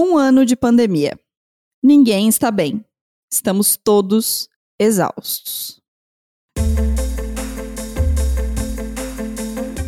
[0.00, 1.18] Um ano de pandemia.
[1.82, 2.84] Ninguém está bem.
[3.28, 5.80] Estamos todos exaustos.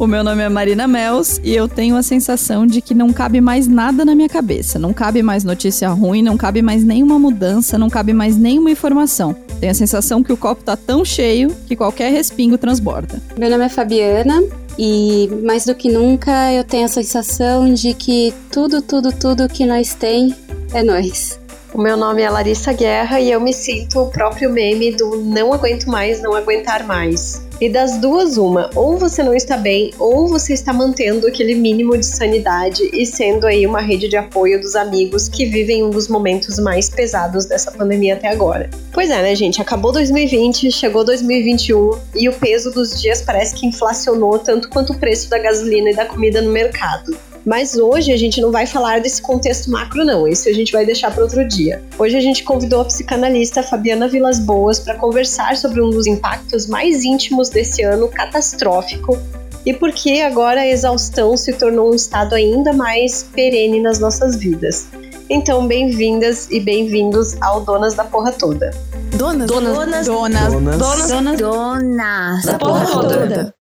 [0.01, 3.41] O meu nome é Marina Mels e eu tenho a sensação de que não cabe
[3.41, 4.81] mais nada na minha cabeça.
[4.81, 9.37] Não cabe mais notícia ruim, não cabe mais nenhuma mudança, não cabe mais nenhuma informação.
[9.61, 13.21] Tenho a sensação que o copo tá tão cheio que qualquer respingo transborda.
[13.37, 14.43] Meu nome é Fabiana
[14.79, 19.67] e mais do que nunca eu tenho a sensação de que tudo, tudo, tudo que
[19.67, 20.35] nós tem
[20.73, 21.39] é nós.
[21.73, 25.53] O meu nome é Larissa Guerra e eu me sinto o próprio meme do não
[25.53, 27.41] aguento mais, não aguentar mais.
[27.61, 31.97] E das duas, uma, ou você não está bem, ou você está mantendo aquele mínimo
[31.97, 36.09] de sanidade e sendo aí uma rede de apoio dos amigos que vivem um dos
[36.09, 38.69] momentos mais pesados dessa pandemia até agora.
[38.93, 39.63] Pois é, né, gente?
[39.63, 44.99] Acabou 2020, chegou 2021 e o peso dos dias parece que inflacionou tanto quanto o
[44.99, 47.17] preço da gasolina e da comida no mercado.
[47.45, 50.29] Mas hoje a gente não vai falar desse contexto macro, não.
[50.29, 51.83] Isso a gente vai deixar para outro dia.
[51.99, 56.67] Hoje a gente convidou a psicanalista Fabiana Vilas Boas para conversar sobre um dos impactos
[56.67, 59.19] mais íntimos desse ano catastrófico
[59.65, 64.37] e por que agora a exaustão se tornou um estado ainda mais perene nas nossas
[64.37, 64.89] vidas.
[65.29, 68.71] Então, bem-vindas e bem-vindos ao Donas da Porra Toda.
[69.17, 73.55] Donas, donas, donas, donas, donas, donas, donas da porra toda.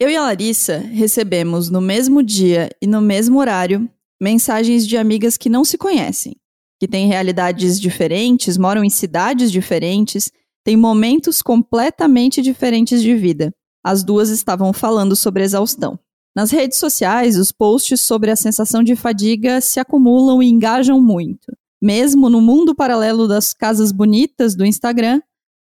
[0.00, 3.86] Eu e a Larissa recebemos no mesmo dia e no mesmo horário
[4.18, 6.36] mensagens de amigas que não se conhecem,
[6.80, 10.32] que têm realidades diferentes, moram em cidades diferentes,
[10.64, 13.52] têm momentos completamente diferentes de vida.
[13.84, 15.98] As duas estavam falando sobre exaustão.
[16.34, 21.52] Nas redes sociais, os posts sobre a sensação de fadiga se acumulam e engajam muito.
[21.82, 25.20] Mesmo no mundo paralelo das casas bonitas do Instagram,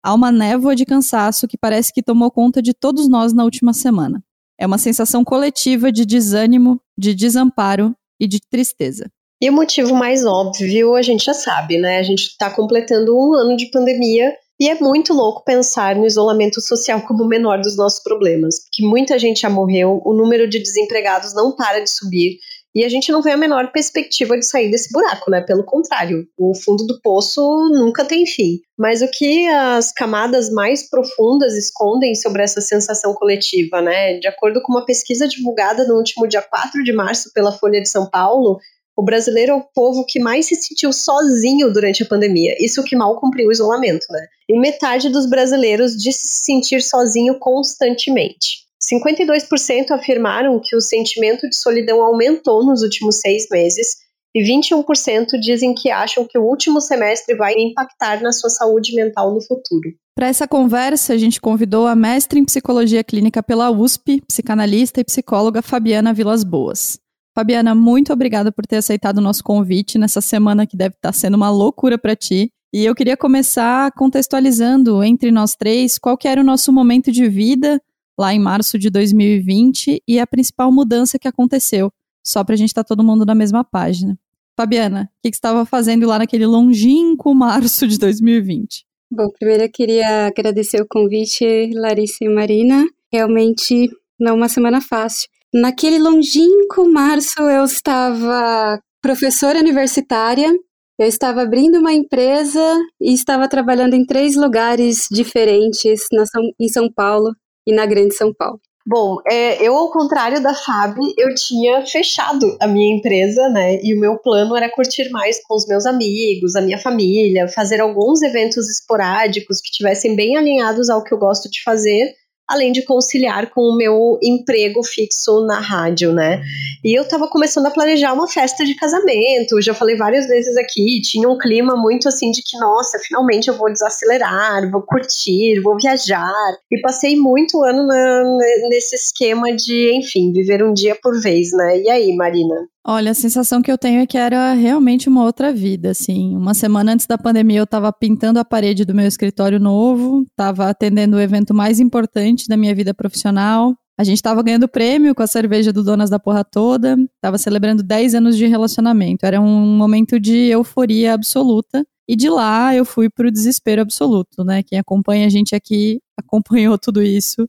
[0.05, 3.73] há uma névoa de cansaço que parece que tomou conta de todos nós na última
[3.73, 4.23] semana.
[4.61, 9.11] É uma sensação coletiva de desânimo, de desamparo e de tristeza.
[9.41, 11.99] E o motivo mais óbvio a gente já sabe, né?
[11.99, 16.61] A gente está completando um ano de pandemia e é muito louco pensar no isolamento
[16.61, 20.61] social como o menor dos nossos problemas, porque muita gente já morreu, o número de
[20.61, 22.39] desempregados não para de subir
[22.75, 25.41] e a gente não vê a menor perspectiva de sair desse buraco, né?
[25.41, 27.41] Pelo contrário, o fundo do poço
[27.73, 28.59] nunca tem fim.
[28.77, 34.19] Mas o que as camadas mais profundas escondem sobre essa sensação coletiva, né?
[34.19, 37.89] De acordo com uma pesquisa divulgada no último dia 4 de março pela Folha de
[37.89, 38.59] São Paulo,
[38.97, 42.57] o brasileiro é o povo que mais se sentiu sozinho durante a pandemia.
[42.59, 44.27] Isso que mal cumpriu o isolamento, né?
[44.49, 48.64] E metade dos brasileiros disse se sentir sozinho constantemente.
[48.93, 53.97] 52% afirmaram que o sentimento de solidão aumentou nos últimos seis meses
[54.35, 59.33] e 21% dizem que acham que o último semestre vai impactar na sua saúde mental
[59.33, 59.91] no futuro.
[60.17, 65.05] Para essa conversa, a gente convidou a mestre em psicologia clínica pela USP, psicanalista e
[65.05, 66.99] psicóloga Fabiana Vilas Boas.
[67.35, 71.35] Fabiana, muito obrigada por ter aceitado o nosso convite nessa semana que deve estar sendo
[71.35, 72.51] uma loucura para ti.
[72.73, 77.29] E eu queria começar contextualizando entre nós três qual que era o nosso momento de
[77.29, 77.81] vida
[78.19, 81.91] lá em março de 2020 e a principal mudança que aconteceu,
[82.25, 84.19] só para a gente estar tá todo mundo na mesma página.
[84.57, 88.85] Fabiana, o que, você estava fazendo lá naquele longínquo março de 2020?
[89.11, 92.85] Bom, primeiro eu queria agradecer o convite, Larissa e Marina.
[93.13, 95.29] Realmente não é uma semana fácil.
[95.53, 100.51] Naquele longínquo março eu estava professora universitária,
[100.99, 102.61] eu estava abrindo uma empresa
[103.01, 107.33] e estava trabalhando em três lugares diferentes na São, em São Paulo
[107.67, 108.61] e na Grande São Paulo.
[108.87, 113.81] Bom, é, eu, ao contrário da Fábio, eu tinha fechado a minha empresa, né?
[113.83, 117.81] E o meu plano era curtir mais com os meus amigos, a minha família, fazer
[117.81, 122.13] alguns eventos esporádicos que tivessem bem alinhados ao que eu gosto de fazer
[122.49, 126.43] além de conciliar com o meu emprego fixo na rádio, né?
[126.85, 131.01] E eu estava começando a planejar uma festa de casamento, já falei várias vezes aqui,
[131.01, 135.77] tinha um clima muito assim de que, nossa, finalmente eu vou desacelerar, vou curtir, vou
[135.79, 136.33] viajar.
[136.71, 138.39] E passei muito ano na,
[138.69, 141.81] nesse esquema de, enfim, viver um dia por vez, né?
[141.81, 142.69] E aí, Marina?
[142.87, 146.37] Olha, a sensação que eu tenho é que era realmente uma outra vida, assim.
[146.37, 150.69] Uma semana antes da pandemia eu estava pintando a parede do meu escritório novo, estava
[150.69, 153.75] atendendo o evento mais importante da minha vida profissional.
[153.99, 157.83] A gente estava ganhando prêmio com a cerveja do Donas da Porra Toda, estava celebrando
[157.83, 159.25] 10 anos de relacionamento.
[159.25, 161.87] Era um momento de euforia absoluta.
[162.07, 164.63] E de lá eu fui para o desespero absoluto, né?
[164.63, 167.49] Quem acompanha a gente aqui acompanhou tudo isso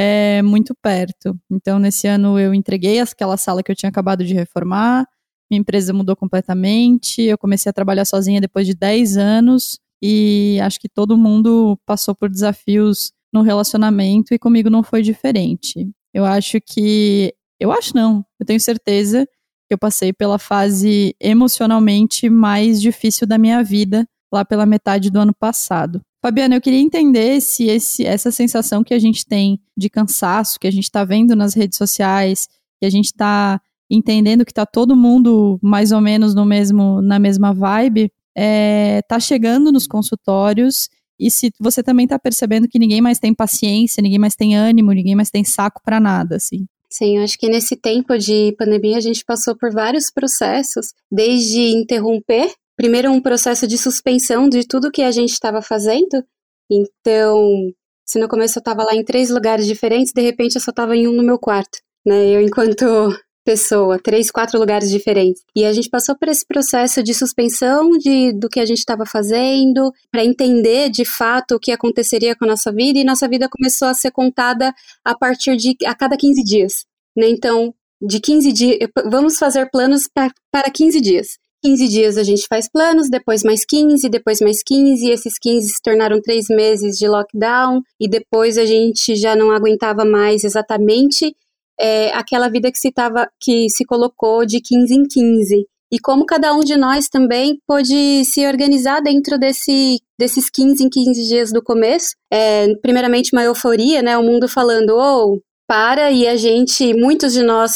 [0.00, 1.36] é muito perto.
[1.50, 5.04] Então, nesse ano eu entreguei aquela sala que eu tinha acabado de reformar,
[5.50, 10.78] minha empresa mudou completamente, eu comecei a trabalhar sozinha depois de 10 anos e acho
[10.78, 15.90] que todo mundo passou por desafios no relacionamento e comigo não foi diferente.
[16.14, 17.34] Eu acho que.
[17.58, 19.26] Eu acho não, eu tenho certeza
[19.68, 25.34] Eu passei pela fase emocionalmente mais difícil da minha vida, lá pela metade do ano
[25.34, 26.00] passado.
[26.20, 30.66] Fabiana, eu queria entender se esse, essa sensação que a gente tem de cansaço, que
[30.66, 32.48] a gente está vendo nas redes sociais,
[32.80, 33.60] que a gente está
[33.90, 39.18] entendendo que está todo mundo mais ou menos no mesmo, na mesma vibe, é, tá
[39.18, 40.88] chegando nos consultórios
[41.18, 44.92] e se você também está percebendo que ninguém mais tem paciência, ninguém mais tem ânimo,
[44.92, 46.66] ninguém mais tem saco para nada, assim.
[46.88, 51.58] Sim, eu acho que nesse tempo de pandemia a gente passou por vários processos, desde
[51.58, 56.24] interromper primeiro um processo de suspensão de tudo que a gente estava fazendo.
[56.70, 57.72] Então,
[58.06, 60.96] se no começo eu estava lá em três lugares diferentes, de repente eu só estava
[60.96, 62.28] em um no meu quarto, né?
[62.28, 62.84] Eu enquanto
[63.44, 65.42] pessoa, três, quatro lugares diferentes.
[65.56, 69.04] E a gente passou por esse processo de suspensão de, do que a gente estava
[69.04, 73.48] fazendo, para entender de fato o que aconteceria com a nossa vida, e nossa vida
[73.48, 74.72] começou a ser contada
[75.04, 76.84] a partir de a cada 15 dias.
[77.16, 77.28] Né?
[77.28, 81.38] Então, de 15 dias, vamos fazer planos pra, para 15 dias.
[81.62, 85.68] 15 dias a gente faz planos, depois mais 15, depois mais 15, e esses 15
[85.68, 91.34] se tornaram três meses de lockdown, e depois a gente já não aguentava mais exatamente
[91.78, 95.66] é, aquela vida que se, tava, que se colocou de 15 em 15.
[95.90, 100.88] E como cada um de nós também pôde se organizar dentro desse, desses 15 em
[100.90, 102.14] 15 dias do começo.
[102.30, 104.18] É, primeiramente, uma euforia, né?
[104.18, 107.72] O mundo falando, oh, para, e a gente, muitos de nós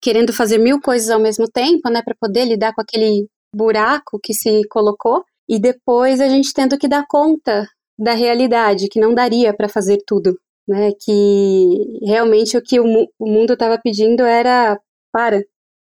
[0.00, 4.34] querendo fazer mil coisas ao mesmo tempo, né, para poder lidar com aquele buraco que
[4.34, 7.66] se colocou, e depois a gente tendo que dar conta
[7.98, 10.38] da realidade, que não daria para fazer tudo,
[10.68, 12.84] né, que realmente o que o,
[13.18, 14.78] o mundo estava pedindo era
[15.12, 15.42] para,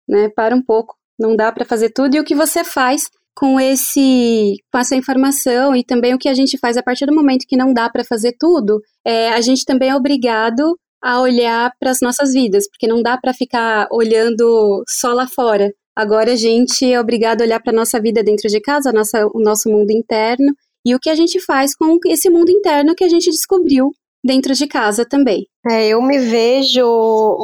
[0.08, 3.60] né, para um pouco, não dá para fazer tudo, e o que você faz com
[3.60, 7.46] esse com essa informação e também o que a gente faz a partir do momento
[7.48, 11.92] que não dá para fazer tudo, é, a gente também é obrigado a olhar para
[11.92, 15.74] as nossas vidas, porque não dá para ficar olhando só lá fora.
[15.96, 19.28] Agora a gente é obrigado a olhar para a nossa vida dentro de casa, nossa,
[19.34, 20.54] o nosso mundo interno,
[20.86, 23.92] e o que a gente faz com esse mundo interno que a gente descobriu
[24.24, 25.48] dentro de casa também.
[25.70, 26.84] É, eu me vejo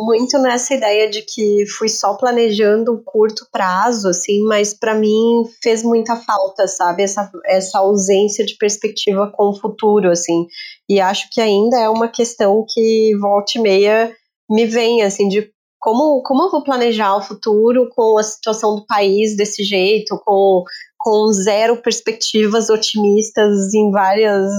[0.06, 5.44] muito nessa ideia de que fui só planejando um curto prazo, assim, mas para mim
[5.62, 7.04] fez muita falta, sabe?
[7.04, 10.48] Essa, essa ausência de perspectiva com o futuro, assim.
[10.90, 14.12] E acho que ainda é uma questão que volta e meia
[14.50, 18.86] me vem, assim, de como, como eu vou planejar o futuro com a situação do
[18.86, 20.64] país desse jeito, com
[21.08, 24.52] com zero perspectivas otimistas em várias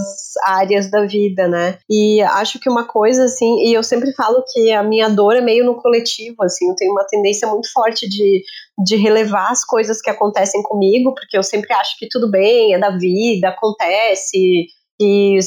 [0.43, 1.79] áreas da vida, né?
[1.91, 5.43] E acho que uma coisa assim, e eu sempre falo que a minha dor é
[5.43, 8.43] meio no coletivo, assim, eu tenho uma tendência muito forte de,
[8.83, 12.79] de relevar as coisas que acontecem comigo, porque eu sempre acho que tudo bem, é
[12.79, 14.69] da vida, acontece,
[15.01, 15.39] e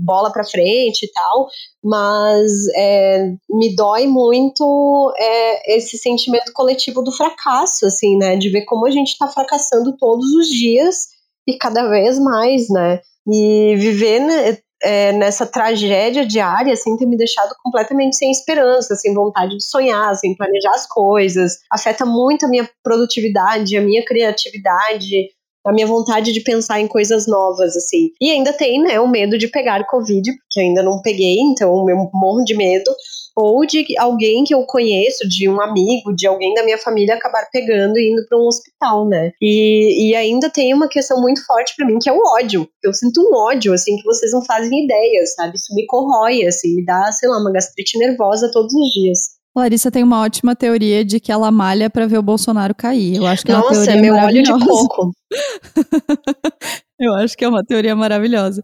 [0.00, 1.48] bola para frente e tal,
[1.82, 8.64] mas é, me dói muito é, esse sentimento coletivo do fracasso, assim, né, de ver
[8.64, 11.08] como a gente está fracassando todos os dias
[11.46, 17.16] e cada vez mais, né, e viver né, é, nessa tragédia diária, assim, tem me
[17.16, 22.48] deixado completamente sem esperança, sem vontade de sonhar, sem planejar as coisas, afeta muito a
[22.48, 25.28] minha produtividade, a minha criatividade,
[25.66, 28.10] a minha vontade de pensar em coisas novas, assim.
[28.20, 32.10] E ainda tem, né, o medo de pegar Covid, porque ainda não peguei, então eu
[32.14, 32.90] morro de medo.
[33.38, 37.46] Ou de alguém que eu conheço, de um amigo, de alguém da minha família acabar
[37.52, 39.32] pegando e indo para um hospital, né?
[39.42, 42.66] E, e ainda tem uma questão muito forte para mim, que é o ódio.
[42.82, 45.56] Eu sinto um ódio, assim, que vocês não fazem ideia, sabe?
[45.56, 49.36] Isso me corrói, assim, me dá, sei lá, uma gastrite nervosa todos os dias.
[49.60, 53.16] Larissa tem uma ótima teoria de que ela malha para ver o Bolsonaro cair.
[53.16, 55.12] Eu acho que Nossa, é uma teoria é meu óleo de coco.
[57.00, 58.62] eu acho que é uma teoria maravilhosa.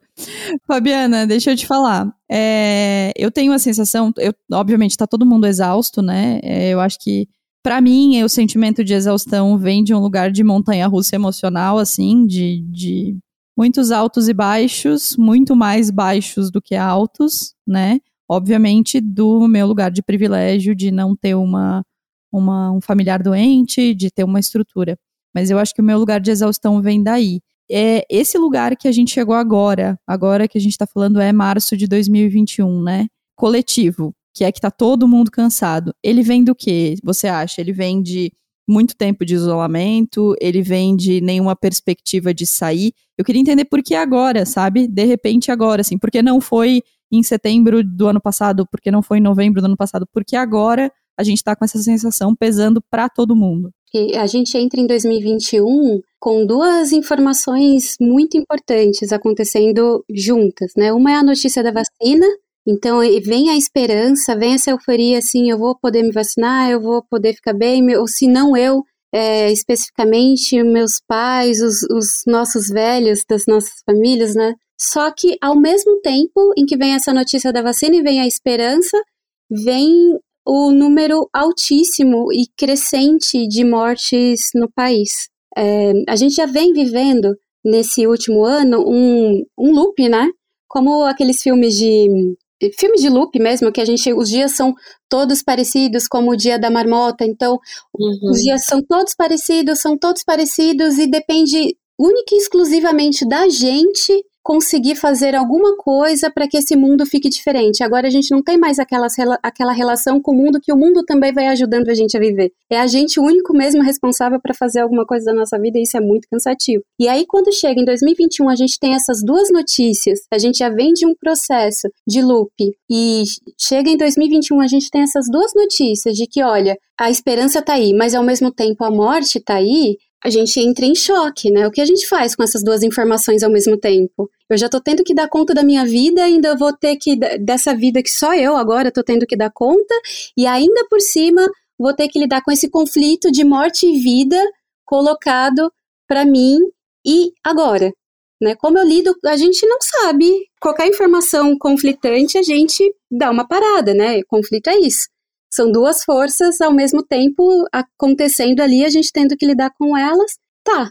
[0.67, 2.13] Fabiana, deixa eu te falar.
[2.31, 6.41] É, eu tenho a sensação, eu, obviamente está todo mundo exausto, né?
[6.43, 7.27] É, eu acho que
[7.63, 12.61] para mim o sentimento de exaustão vem de um lugar de montanha-russa emocional, assim, de,
[12.71, 13.17] de
[13.57, 17.99] muitos altos e baixos, muito mais baixos do que altos, né?
[18.33, 21.85] Obviamente, do meu lugar de privilégio de não ter uma,
[22.33, 24.99] uma, um familiar doente, de ter uma estrutura.
[25.35, 27.41] Mas eu acho que o meu lugar de exaustão vem daí.
[27.71, 31.31] É esse lugar que a gente chegou agora, agora que a gente está falando é
[31.31, 33.07] março de 2021, né?
[33.37, 35.95] Coletivo, que é que tá todo mundo cansado.
[36.03, 37.61] Ele vem do que, você acha?
[37.61, 38.33] Ele vem de
[38.69, 42.93] muito tempo de isolamento, ele vem de nenhuma perspectiva de sair.
[43.19, 44.89] Eu queria entender por que agora, sabe?
[44.89, 46.83] De repente agora, assim, porque não foi
[47.13, 50.91] em setembro do ano passado, porque não foi em novembro do ano passado, porque agora
[51.19, 53.71] a gente está com essa sensação pesando para todo mundo.
[53.95, 60.93] E a gente entra em 2021 com duas informações muito importantes acontecendo juntas, né?
[60.93, 62.27] Uma é a notícia da vacina,
[62.67, 67.03] então vem a esperança, vem essa euforia, assim, eu vou poder me vacinar, eu vou
[67.03, 73.25] poder ficar bem, ou se não eu, é, especificamente meus pais, os, os nossos velhos
[73.29, 74.55] das nossas famílias, né?
[74.83, 78.27] Só que ao mesmo tempo em que vem essa notícia da vacina e vem a
[78.27, 79.01] esperança,
[79.49, 85.29] vem o número altíssimo e crescente de mortes no país.
[85.57, 90.29] É, a gente já vem vivendo nesse último ano um, um loop, né?
[90.67, 92.35] Como aqueles filmes de
[92.77, 94.75] filme de loop mesmo, que a gente, os dias são
[95.09, 97.59] todos parecidos, como o dia da marmota, então
[97.97, 98.31] uhum.
[98.31, 104.25] os dias são todos parecidos, são todos parecidos e depende única e exclusivamente da gente
[104.43, 107.83] conseguir fazer alguma coisa para que esse mundo fique diferente.
[107.83, 109.07] Agora a gente não tem mais aquela,
[109.43, 112.53] aquela relação com o mundo que o mundo também vai ajudando a gente a viver.
[112.71, 115.83] É a gente o único mesmo responsável para fazer alguma coisa da nossa vida e
[115.83, 116.83] isso é muito cansativo.
[116.99, 120.69] E aí quando chega em 2021 a gente tem essas duas notícias, a gente já
[120.69, 122.53] vem de um processo de loop
[122.91, 123.23] e
[123.59, 127.75] chega em 2021 a gente tem essas duas notícias de que olha, a esperança tá
[127.75, 131.67] aí, mas ao mesmo tempo a morte tá aí, a gente entra em choque, né?
[131.67, 134.31] O que a gente faz com essas duas informações ao mesmo tempo?
[134.49, 137.75] Eu já tô tendo que dar conta da minha vida, ainda vou ter que, dessa
[137.75, 139.95] vida que só eu agora tô tendo que dar conta,
[140.37, 144.41] e ainda por cima vou ter que lidar com esse conflito de morte e vida
[144.85, 145.73] colocado
[146.07, 146.59] para mim
[147.05, 147.93] e agora.
[148.41, 148.55] Né?
[148.57, 150.27] Como eu lido, a gente não sabe.
[150.61, 154.23] Qualquer informação conflitante, a gente dá uma parada, né?
[154.25, 155.09] Conflito é isso.
[155.53, 160.39] São duas forças ao mesmo tempo acontecendo ali, a gente tendo que lidar com elas.
[160.65, 160.91] Tá.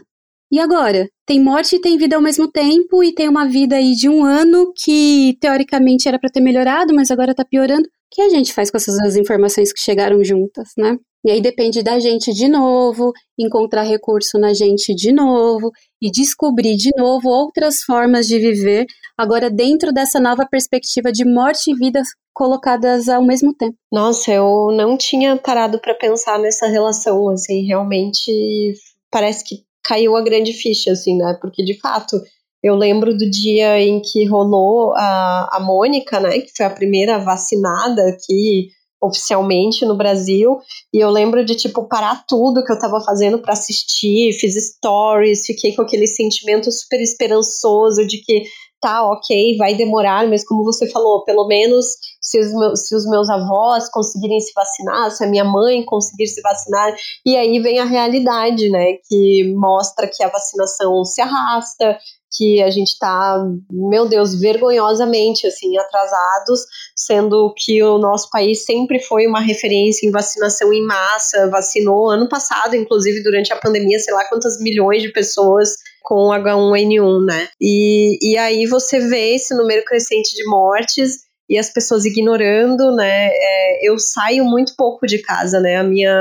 [0.52, 1.08] E agora?
[1.26, 4.24] Tem morte e tem vida ao mesmo tempo, e tem uma vida aí de um
[4.24, 7.82] ano que teoricamente era para ter melhorado, mas agora tá piorando.
[7.82, 10.98] O que a gente faz com essas duas informações que chegaram juntas, né?
[11.24, 16.76] E aí depende da gente de novo, encontrar recurso na gente de novo e descobrir
[16.76, 18.86] de novo outras formas de viver,
[19.16, 22.02] agora dentro dessa nova perspectiva de morte e vida
[22.34, 23.76] colocadas ao mesmo tempo.
[23.92, 28.74] Nossa, eu não tinha parado para pensar nessa relação, assim, realmente
[29.10, 31.36] parece que caiu a grande ficha, assim, né?
[31.40, 32.20] Porque de fato,
[32.62, 37.18] eu lembro do dia em que rolou a, a Mônica, né, que foi a primeira
[37.18, 38.70] vacinada aqui
[39.02, 40.60] oficialmente no Brasil,
[40.92, 45.44] e eu lembro de tipo parar tudo que eu tava fazendo para assistir, fiz stories,
[45.44, 48.44] fiquei com aquele sentimento super esperançoso de que
[48.82, 51.86] tá, ok, vai demorar, mas como você falou, pelo menos
[52.20, 56.26] se os, meus, se os meus avós conseguirem se vacinar, se a minha mãe conseguir
[56.26, 56.92] se vacinar,
[57.24, 61.96] e aí vem a realidade, né, que mostra que a vacinação se arrasta,
[62.36, 66.60] que a gente está, meu Deus, vergonhosamente assim atrasados,
[66.96, 72.28] sendo que o nosso país sempre foi uma referência em vacinação em massa, vacinou ano
[72.28, 77.48] passado, inclusive durante a pandemia, sei lá quantas milhões de pessoas com H1N1, né?
[77.60, 83.28] E, e aí você vê esse número crescente de mortes e as pessoas ignorando, né?
[83.30, 85.76] É, eu saio muito pouco de casa, né?
[85.76, 86.14] A minha,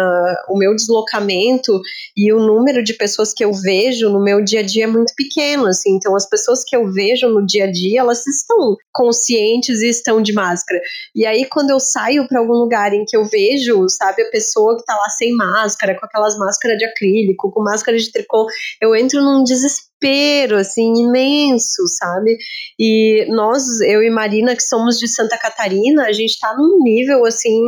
[0.50, 1.80] o meu deslocamento
[2.16, 5.14] e o número de pessoas que eu vejo no meu dia a dia é muito
[5.16, 5.96] pequeno, assim.
[5.96, 10.22] Então, as pessoas que eu vejo no dia a dia, elas estão conscientes e estão
[10.22, 10.82] de máscara.
[11.16, 14.78] E aí, quando eu saio para algum lugar em que eu vejo, sabe, a pessoa
[14.78, 18.48] que tá lá sem máscara, com aquelas máscaras de acrílico, com máscara de tricô,
[18.82, 22.38] eu entro num desespero desespero, assim, imenso, sabe?
[22.80, 27.26] E nós, eu e Marina, que somos de Santa Catarina, a gente tá num nível,
[27.26, 27.62] assim,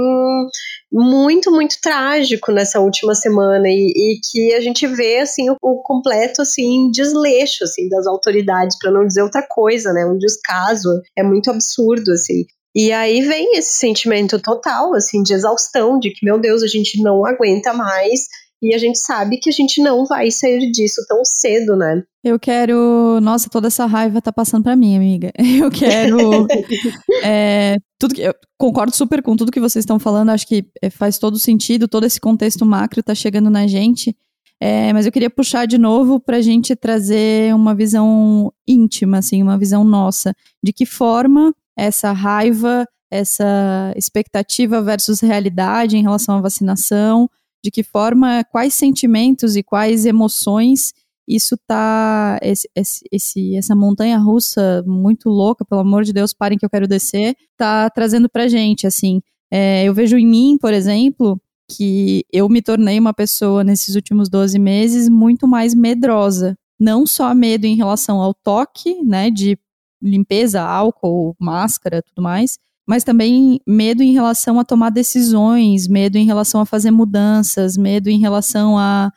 [0.91, 5.81] muito, muito trágico nessa última semana e, e que a gente vê, assim, o, o,
[5.83, 10.05] completo, assim, desleixo, assim, das autoridades, para não dizer outra coisa, né?
[10.05, 12.45] Um descaso, é muito absurdo, assim.
[12.75, 17.01] E aí vem esse sentimento total, assim, de exaustão, de que, meu Deus, a gente
[17.03, 18.27] não aguenta mais
[18.63, 22.01] e a gente sabe que a gente não vai sair disso tão cedo, né?
[22.23, 23.19] Eu quero.
[23.21, 25.33] Nossa, toda essa raiva tá passando para mim, amiga.
[25.61, 26.47] Eu quero.
[27.21, 28.21] é, tudo que...
[28.21, 30.29] Eu concordo super com tudo que vocês estão falando.
[30.29, 31.89] Acho que é, faz todo sentido.
[31.89, 34.15] Todo esse contexto macro tá chegando na gente.
[34.61, 39.43] É, mas eu queria puxar de novo para a gente trazer uma visão íntima, assim,
[39.43, 40.33] uma visão nossa.
[40.63, 47.29] De que forma essa raiva, essa expectativa versus realidade em relação à vacinação
[47.63, 50.93] de que forma, quais sentimentos e quais emoções
[51.27, 52.69] isso tá esse,
[53.11, 57.35] esse, essa montanha russa muito louca, pelo amor de Deus, parem que eu quero descer,
[57.57, 59.21] tá trazendo pra gente, assim.
[59.51, 61.39] É, eu vejo em mim, por exemplo,
[61.69, 66.57] que eu me tornei uma pessoa nesses últimos 12 meses muito mais medrosa.
[66.79, 69.57] Não só medo em relação ao toque, né, de
[70.01, 76.25] limpeza, álcool, máscara, tudo mais, mas também medo em relação a tomar decisões, medo em
[76.25, 79.11] relação a fazer mudanças, medo em relação a,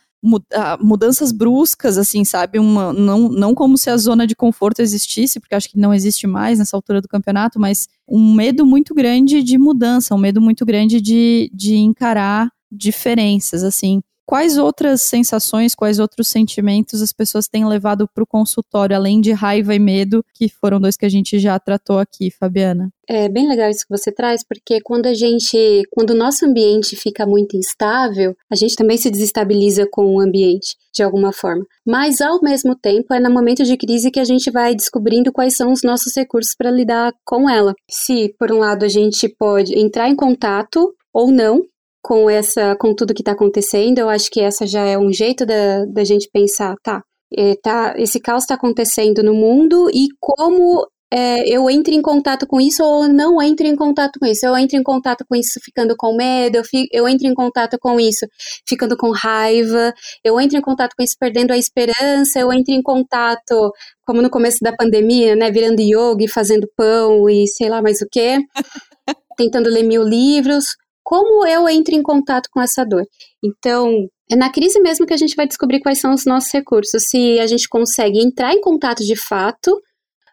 [0.52, 2.58] a mudanças bruscas, assim, sabe?
[2.58, 6.26] Uma, não, não como se a zona de conforto existisse, porque acho que não existe
[6.26, 10.64] mais nessa altura do campeonato, mas um medo muito grande de mudança, um medo muito
[10.64, 14.00] grande de, de encarar diferenças, assim.
[14.26, 19.32] Quais outras sensações, quais outros sentimentos as pessoas têm levado para o consultório, além de
[19.32, 22.90] raiva e medo, que foram dois que a gente já tratou aqui, Fabiana?
[23.08, 26.96] É bem legal isso que você traz, porque quando a gente, quando o nosso ambiente
[26.96, 31.64] fica muito instável, a gente também se desestabiliza com o ambiente, de alguma forma.
[31.86, 35.56] Mas, ao mesmo tempo, é no momento de crise que a gente vai descobrindo quais
[35.56, 37.74] são os nossos recursos para lidar com ela.
[37.88, 41.62] Se, por um lado, a gente pode entrar em contato ou não
[42.06, 45.44] com essa, com tudo que está acontecendo, eu acho que essa já é um jeito
[45.44, 47.02] da, da gente pensar, tá,
[47.36, 52.46] é, tá, esse caos está acontecendo no mundo e como é, eu entro em contato
[52.46, 54.46] com isso ou não entro em contato com isso.
[54.46, 57.76] Eu entro em contato com isso ficando com medo, eu, fico, eu entro em contato
[57.76, 58.24] com isso
[58.68, 62.82] ficando com raiva, eu entro em contato com isso perdendo a esperança, eu entro em
[62.82, 63.72] contato,
[64.04, 68.06] como no começo da pandemia, né, virando yoga, fazendo pão e sei lá mais o
[68.08, 68.38] que,
[69.36, 70.66] tentando ler mil livros.
[71.06, 73.06] Como eu entro em contato com essa dor?
[73.40, 77.04] Então, é na crise mesmo que a gente vai descobrir quais são os nossos recursos,
[77.04, 79.80] se a gente consegue entrar em contato de fato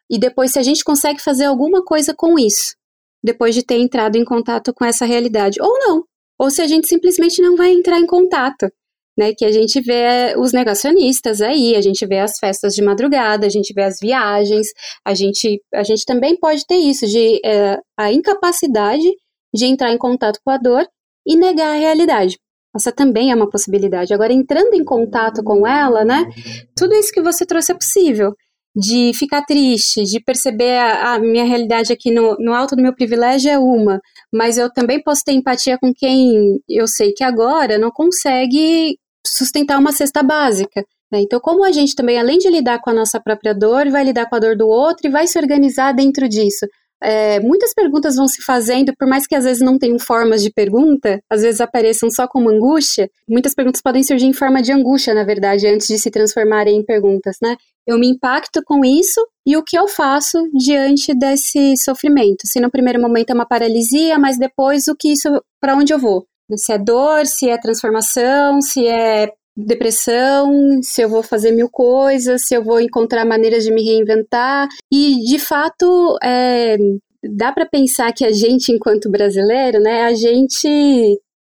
[0.10, 2.74] e depois se a gente consegue fazer alguma coisa com isso,
[3.24, 6.03] depois de ter entrado em contato com essa realidade, ou não,
[6.39, 8.68] ou se a gente simplesmente não vai entrar em contato,
[9.15, 9.32] né?
[9.32, 13.50] Que a gente vê os negacionistas aí, a gente vê as festas de madrugada, a
[13.50, 14.70] gente vê as viagens,
[15.06, 19.08] a gente, a gente também pode ter isso, de é, a incapacidade
[19.53, 20.88] de entrar em contato com a dor
[21.25, 22.38] e negar a realidade.
[22.75, 24.13] Essa também é uma possibilidade.
[24.13, 26.27] Agora, entrando em contato com ela, né?
[26.75, 28.33] Tudo isso que você trouxe é possível
[28.75, 32.93] de ficar triste, de perceber a, a minha realidade aqui no, no, alto do meu
[32.95, 34.01] privilégio é uma,
[34.33, 39.77] mas eu também posso ter empatia com quem eu sei que agora não consegue sustentar
[39.77, 40.83] uma cesta básica.
[41.12, 41.22] Né?
[41.22, 44.27] Então, como a gente também, além de lidar com a nossa própria dor, vai lidar
[44.27, 46.65] com a dor do outro e vai se organizar dentro disso
[47.03, 50.50] é, muitas perguntas vão se fazendo, por mais que às vezes não tenham formas de
[50.50, 55.13] pergunta, às vezes apareçam só como angústia, muitas perguntas podem surgir em forma de angústia,
[55.13, 57.57] na verdade, antes de se transformarem em perguntas, né?
[57.86, 62.47] Eu me impacto com isso e o que eu faço diante desse sofrimento?
[62.47, 65.28] Se no primeiro momento é uma paralisia, mas depois o que isso,
[65.60, 66.25] para onde eu vou?
[66.56, 72.46] Se é dor, se é transformação, se é depressão, se eu vou fazer mil coisas,
[72.48, 74.68] se eu vou encontrar maneiras de me reinventar.
[74.92, 76.78] E, de fato, é,
[77.24, 80.68] dá para pensar que a gente, enquanto brasileiro, né, a gente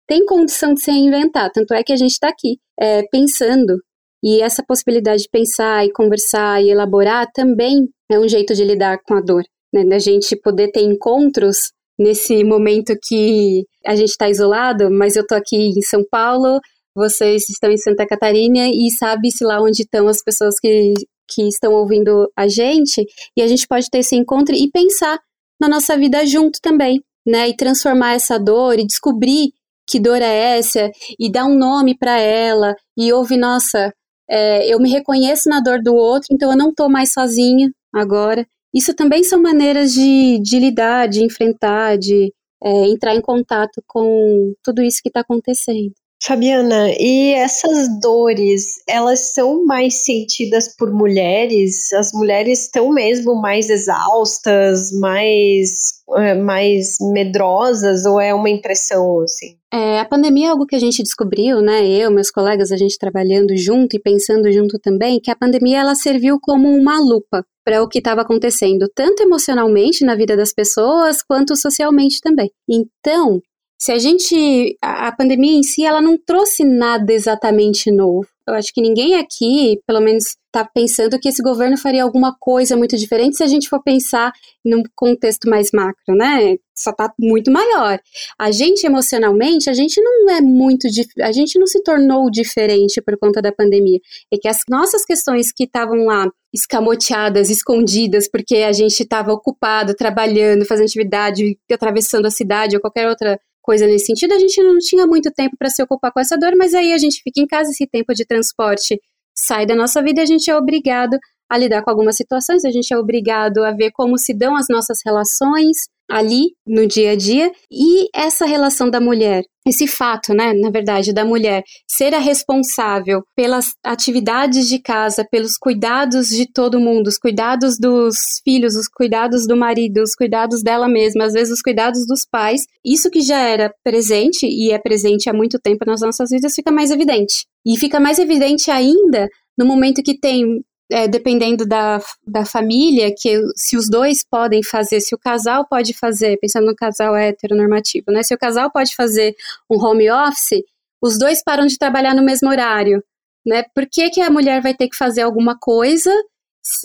[0.07, 1.51] tem condição de se reinventar.
[1.53, 3.77] Tanto é que a gente está aqui é, pensando.
[4.23, 8.99] E essa possibilidade de pensar e conversar e elaborar também é um jeito de lidar
[9.05, 9.43] com a dor.
[9.71, 15.27] Né, da gente poder ter encontros nesse momento que a gente está isolado, mas eu
[15.27, 16.59] tô aqui em São Paulo,
[16.95, 20.93] vocês estão em Santa Catarina e sabe-se lá onde estão as pessoas que,
[21.29, 23.05] que estão ouvindo a gente,
[23.37, 25.19] e a gente pode ter esse encontro e pensar
[25.59, 27.49] na nossa vida junto também, né?
[27.49, 29.51] E transformar essa dor e descobrir
[29.87, 33.91] que dor é essa e dar um nome para ela e ouvir, nossa,
[34.29, 38.45] é, eu me reconheço na dor do outro, então eu não estou mais sozinha agora.
[38.73, 42.31] Isso também são maneiras de, de lidar, de enfrentar, de
[42.63, 45.93] é, entrar em contato com tudo isso que está acontecendo.
[46.21, 51.93] Fabiana, e essas dores, elas são mais sentidas por mulheres?
[51.93, 59.55] As mulheres estão mesmo mais exaustas, mais, é, mais medrosas, ou é uma impressão assim?
[59.71, 61.87] É, a pandemia é algo que a gente descobriu, né?
[61.87, 65.95] Eu, meus colegas, a gente trabalhando junto e pensando junto também, que a pandemia ela
[65.95, 71.21] serviu como uma lupa para o que estava acontecendo, tanto emocionalmente na vida das pessoas,
[71.21, 72.51] quanto socialmente também.
[72.67, 73.39] Então,
[73.79, 74.77] se a gente.
[74.81, 78.27] A, pandemia em si, ela não trouxe nada exatamente novo.
[78.45, 82.75] Eu acho que ninguém aqui, pelo menos, está pensando que esse governo faria alguma coisa
[82.75, 84.33] muito diferente se a gente for pensar
[84.65, 86.57] num contexto mais macro, né?
[86.75, 87.99] Só está muito maior.
[88.37, 90.85] A gente, emocionalmente, a gente não é muito.
[91.21, 93.99] A gente não se tornou diferente por conta da pandemia.
[94.33, 99.93] É que as nossas questões que estavam lá escamoteadas, escondidas, porque a gente estava ocupado,
[99.93, 104.77] trabalhando, fazendo atividade, atravessando a cidade ou qualquer outra coisa nesse sentido, a gente não
[104.79, 107.47] tinha muito tempo para se ocupar com essa dor, mas aí a gente fica em
[107.47, 108.99] casa, esse tempo de transporte
[109.35, 111.17] sai da nossa vida e a gente é obrigado
[111.49, 114.67] a lidar com algumas situações, a gente é obrigado a ver como se dão as
[114.69, 120.53] nossas relações, ali no dia a dia e essa relação da mulher, esse fato, né,
[120.53, 126.79] na verdade, da mulher ser a responsável pelas atividades de casa, pelos cuidados de todo
[126.79, 131.53] mundo, os cuidados dos filhos, os cuidados do marido, os cuidados dela mesma, às vezes
[131.53, 135.85] os cuidados dos pais, isso que já era presente e é presente há muito tempo
[135.85, 137.45] nas nossas vidas fica mais evidente.
[137.65, 143.39] E fica mais evidente ainda no momento que tem é, dependendo da, da família, que
[143.55, 148.23] se os dois podem fazer, se o casal pode fazer, pensando no casal heteronormativo, né?
[148.23, 149.35] Se o casal pode fazer
[149.69, 150.63] um home office,
[151.01, 153.03] os dois param de trabalhar no mesmo horário,
[153.45, 153.63] né?
[153.73, 156.11] Por que, que a mulher vai ter que fazer alguma coisa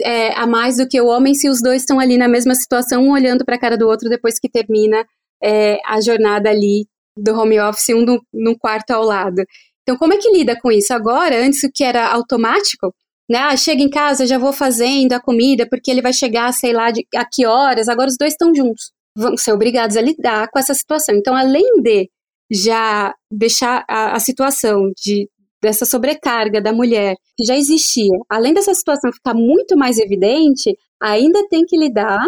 [0.03, 3.05] é, a mais do que o homem se os dois estão ali na mesma situação,
[3.05, 5.05] um olhando para a cara do outro depois que termina
[5.43, 6.87] é, a jornada ali
[7.17, 9.43] do home office, um no, no quarto ao lado.
[9.83, 10.93] Então, como é que lida com isso?
[10.93, 12.95] Agora, antes o que era automático,
[13.29, 13.39] né?
[13.39, 16.91] Ah, chega em casa, já vou fazendo a comida, porque ele vai chegar, sei lá,
[16.91, 17.89] de, a que horas.
[17.89, 18.93] Agora os dois estão juntos.
[19.17, 21.15] Vão ser obrigados a lidar com essa situação.
[21.15, 22.11] Então, além de
[22.51, 25.29] já deixar a, a situação de
[25.63, 31.49] dessa sobrecarga da mulher que já existia, além dessa situação ficar muito mais evidente, ainda
[31.49, 32.23] tem que lidar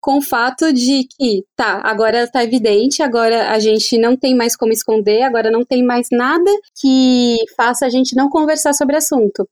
[0.00, 4.56] com o fato de que, tá, agora está evidente, agora a gente não tem mais
[4.56, 8.98] como esconder, agora não tem mais nada que faça a gente não conversar sobre o
[8.98, 9.46] assunto.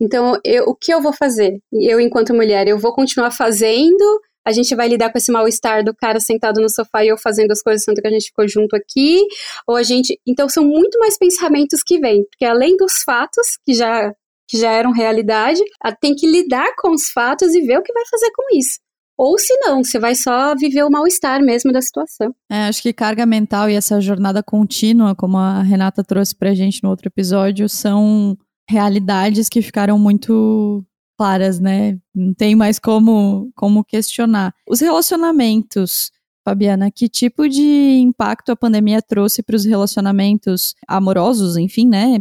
[0.00, 1.58] Então, eu, o que eu vou fazer?
[1.72, 5.94] Eu, enquanto mulher, eu vou continuar fazendo, a gente vai lidar com esse mal-estar do
[5.94, 8.76] cara sentado no sofá e eu fazendo as coisas tanto que a gente ficou junto
[8.76, 9.22] aqui,
[9.66, 10.18] ou a gente.
[10.26, 14.12] Então, são muito mais pensamentos que vêm, porque além dos fatos, que já,
[14.48, 15.62] que já eram realidade,
[16.00, 18.78] tem que lidar com os fatos e ver o que vai fazer com isso.
[19.18, 22.34] Ou se não, você vai só viver o mal-estar mesmo da situação.
[22.50, 26.82] É, acho que carga mental e essa jornada contínua, como a Renata trouxe pra gente
[26.82, 28.36] no outro episódio, são
[28.68, 30.84] realidades que ficaram muito
[31.16, 31.98] claras, né?
[32.14, 34.54] Não tem mais como, como questionar.
[34.68, 36.10] Os relacionamentos,
[36.44, 42.18] Fabiana, que tipo de impacto a pandemia trouxe para os relacionamentos amorosos, enfim, né?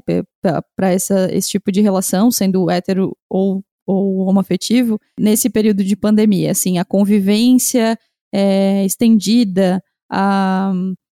[0.75, 6.51] Para esse tipo de relação, sendo hétero ou, ou homoafetivo, nesse período de pandemia?
[6.51, 7.97] Assim, a convivência
[8.33, 10.71] é, estendida, a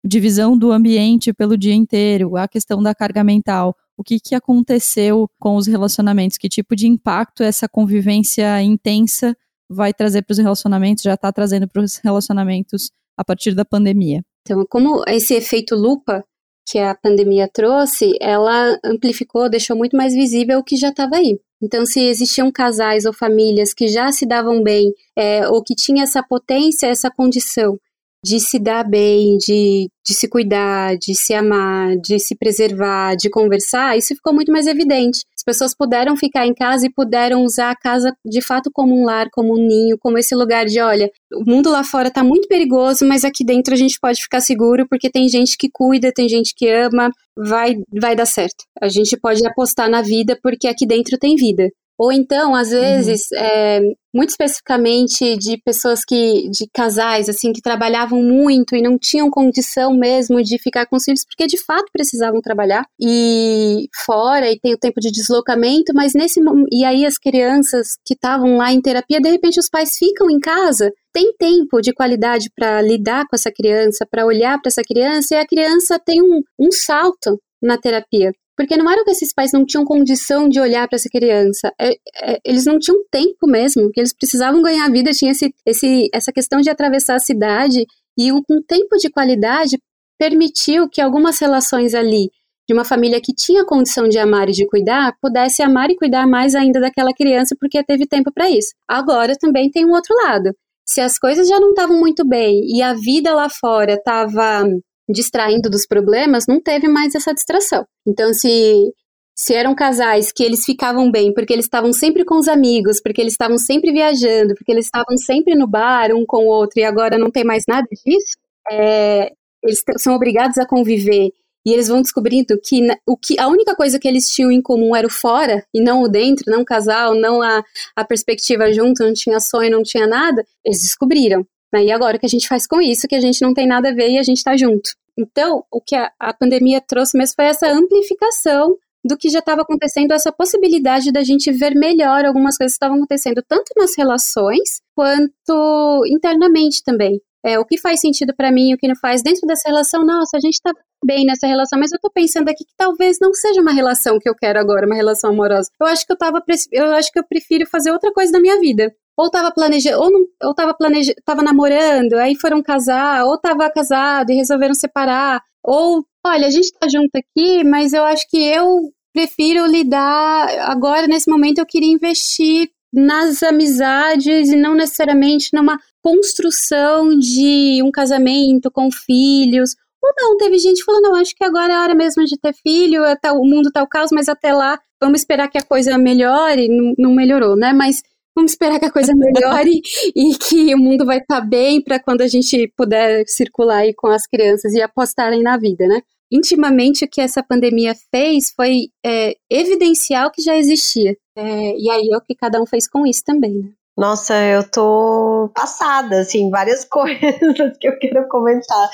[0.05, 5.27] divisão do ambiente pelo dia inteiro, a questão da carga mental o que, que aconteceu
[5.39, 9.36] com os relacionamentos, que tipo de impacto essa convivência intensa
[9.69, 14.21] vai trazer para os relacionamentos, já está trazendo para os relacionamentos a partir da pandemia.
[14.41, 16.23] Então, como esse efeito lupa
[16.67, 21.39] que a pandemia trouxe, ela amplificou, deixou muito mais visível o que já estava aí.
[21.62, 26.03] Então, se existiam casais ou famílias que já se davam bem, é, ou que tinha
[26.03, 27.79] essa potência, essa condição
[28.25, 33.29] de se dar bem, de, de se cuidar, de se amar, de se preservar, de
[33.29, 35.19] conversar, isso ficou muito mais evidente.
[35.38, 39.05] As pessoas puderam ficar em casa e puderam usar a casa de fato como um
[39.05, 42.47] lar, como um ninho, como esse lugar de, olha, o mundo lá fora tá muito
[42.47, 46.27] perigoso, mas aqui dentro a gente pode ficar seguro porque tem gente que cuida, tem
[46.27, 48.63] gente que ama, vai vai dar certo.
[48.81, 51.69] A gente pode apostar na vida porque aqui dentro tem vida.
[51.97, 52.79] Ou então, às uhum.
[52.79, 53.38] vezes, uhum.
[53.39, 53.79] é,
[54.13, 59.93] muito especificamente de pessoas que, de casais, assim, que trabalhavam muito e não tinham condição
[59.93, 64.73] mesmo de ficar com os filhos, porque de fato precisavam trabalhar e fora e tem
[64.73, 69.19] o tempo de deslocamento, mas nesse e aí as crianças que estavam lá em terapia,
[69.19, 73.51] de repente os pais ficam em casa, tem tempo de qualidade para lidar com essa
[73.51, 78.31] criança, para olhar para essa criança e a criança tem um, um salto na terapia.
[78.58, 81.91] Porque não era que esses pais não tinham condição de olhar para essa criança, é,
[82.15, 86.32] é, eles não tinham tempo mesmo, que eles precisavam ganhar vida, tinha esse, esse, essa
[86.32, 87.86] questão de atravessar a cidade,
[88.18, 89.78] e um, um tempo de qualidade
[90.18, 92.30] permitiu que algumas relações ali,
[92.68, 96.26] de uma família que tinha condição de amar e de cuidar, pudesse amar e cuidar
[96.26, 98.70] mais ainda daquela criança, porque teve tempo para isso.
[98.88, 100.52] Agora também tem um outro lado.
[100.88, 104.63] Se as coisas já não estavam muito bem e a vida lá fora estava
[105.10, 107.86] distraindo dos problemas, não teve mais essa distração.
[108.08, 108.94] Então, se
[109.38, 113.20] se eram casais que eles ficavam bem porque eles estavam sempre com os amigos, porque
[113.20, 116.84] eles estavam sempre viajando, porque eles estavam sempre no bar um com o outro e
[116.84, 118.38] agora não tem mais nada disso,
[118.72, 121.32] é, eles são obrigados a conviver
[121.65, 124.96] e eles vão descobrindo que, o que a única coisa que eles tinham em comum
[124.96, 127.63] era o fora e não o dentro, não o casal, não a,
[127.96, 131.46] a perspectiva junto, não tinha sonho, não tinha nada, eles descobriram.
[131.75, 131.85] Né?
[131.85, 133.89] E agora o que a gente faz com isso, que a gente não tem nada
[133.89, 134.91] a ver e a gente está junto.
[135.17, 139.61] Então, o que a, a pandemia trouxe mesmo foi essa amplificação do que já estava
[139.61, 144.81] acontecendo, essa possibilidade da gente ver melhor algumas coisas que estavam acontecendo, tanto nas relações
[144.95, 147.19] quanto internamente também.
[147.45, 150.38] É, o que faz sentido para mim, o que não faz dentro dessa relação, nossa,
[150.38, 150.71] a gente está
[151.05, 154.27] bem nessa relação, mas eu tô pensando aqui que talvez não seja uma relação que
[154.27, 155.69] eu quero agora, uma relação amorosa.
[155.79, 158.59] Eu acho que eu tava eu acho que eu prefiro fazer outra coisa na minha
[158.59, 163.38] vida ou tava planejando, ou, não, ou tava planejando, tava namorando, aí foram casar, ou
[163.38, 168.28] tava casado e resolveram separar, ou, olha, a gente tá junto aqui, mas eu acho
[168.30, 175.49] que eu prefiro lidar, agora, nesse momento, eu queria investir nas amizades e não necessariamente
[175.54, 181.43] numa construção de um casamento com filhos, ou não, teve gente falando, não, acho que
[181.43, 184.30] agora é a hora mesmo de ter filho, é o mundo tá o caos, mas
[184.30, 188.04] até lá, vamos esperar que a coisa melhore, não, não melhorou, né, mas
[188.36, 189.82] vamos esperar que a coisa melhore
[190.15, 193.93] e que o mundo vai estar tá bem para quando a gente puder circular aí
[193.93, 196.02] com as crianças e apostarem na vida, né?
[196.32, 201.15] intimamente o que essa pandemia fez foi é, evidenciar o que já existia.
[201.36, 203.71] É, e aí é o que cada um fez com isso também, né?
[203.97, 208.89] Nossa, eu tô passada, assim, várias coisas que eu quero comentar.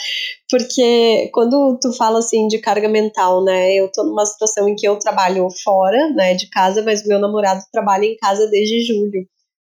[0.50, 4.88] Porque quando tu fala, assim, de carga mental, né, eu tô numa situação em que
[4.88, 9.26] eu trabalho fora, né, de casa, mas meu namorado trabalha em casa desde julho.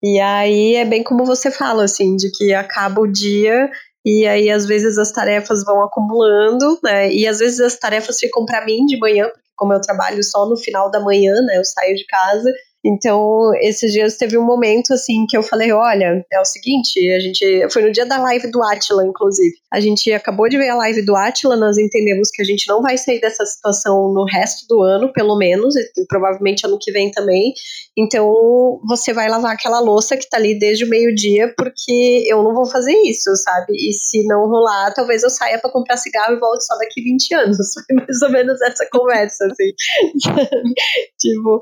[0.02, 3.70] E aí é bem como você fala, assim, de que acaba o dia
[4.04, 8.44] e aí às vezes as tarefas vão acumulando, né, e às vezes as tarefas ficam
[8.44, 11.64] para mim de manhã, porque como eu trabalho só no final da manhã, né, eu
[11.64, 12.52] saio de casa,
[12.85, 17.21] então, esses dias teve um momento assim que eu falei: olha, é o seguinte, a
[17.21, 17.68] gente.
[17.71, 19.55] Foi no dia da live do Atila, inclusive.
[19.73, 22.83] A gente acabou de ver a live do Atila, nós entendemos que a gente não
[22.83, 27.11] vai sair dessa situação no resto do ano, pelo menos, e provavelmente ano que vem
[27.12, 27.55] também.
[27.97, 32.53] Então, você vai lavar aquela louça que tá ali desde o meio-dia, porque eu não
[32.53, 33.75] vou fazer isso, sabe?
[33.75, 37.35] E se não rolar, talvez eu saia para comprar cigarro e volte só daqui 20
[37.35, 37.59] anos.
[37.87, 39.73] Foi mais ou menos essa conversa, assim.
[41.21, 41.61] tipo,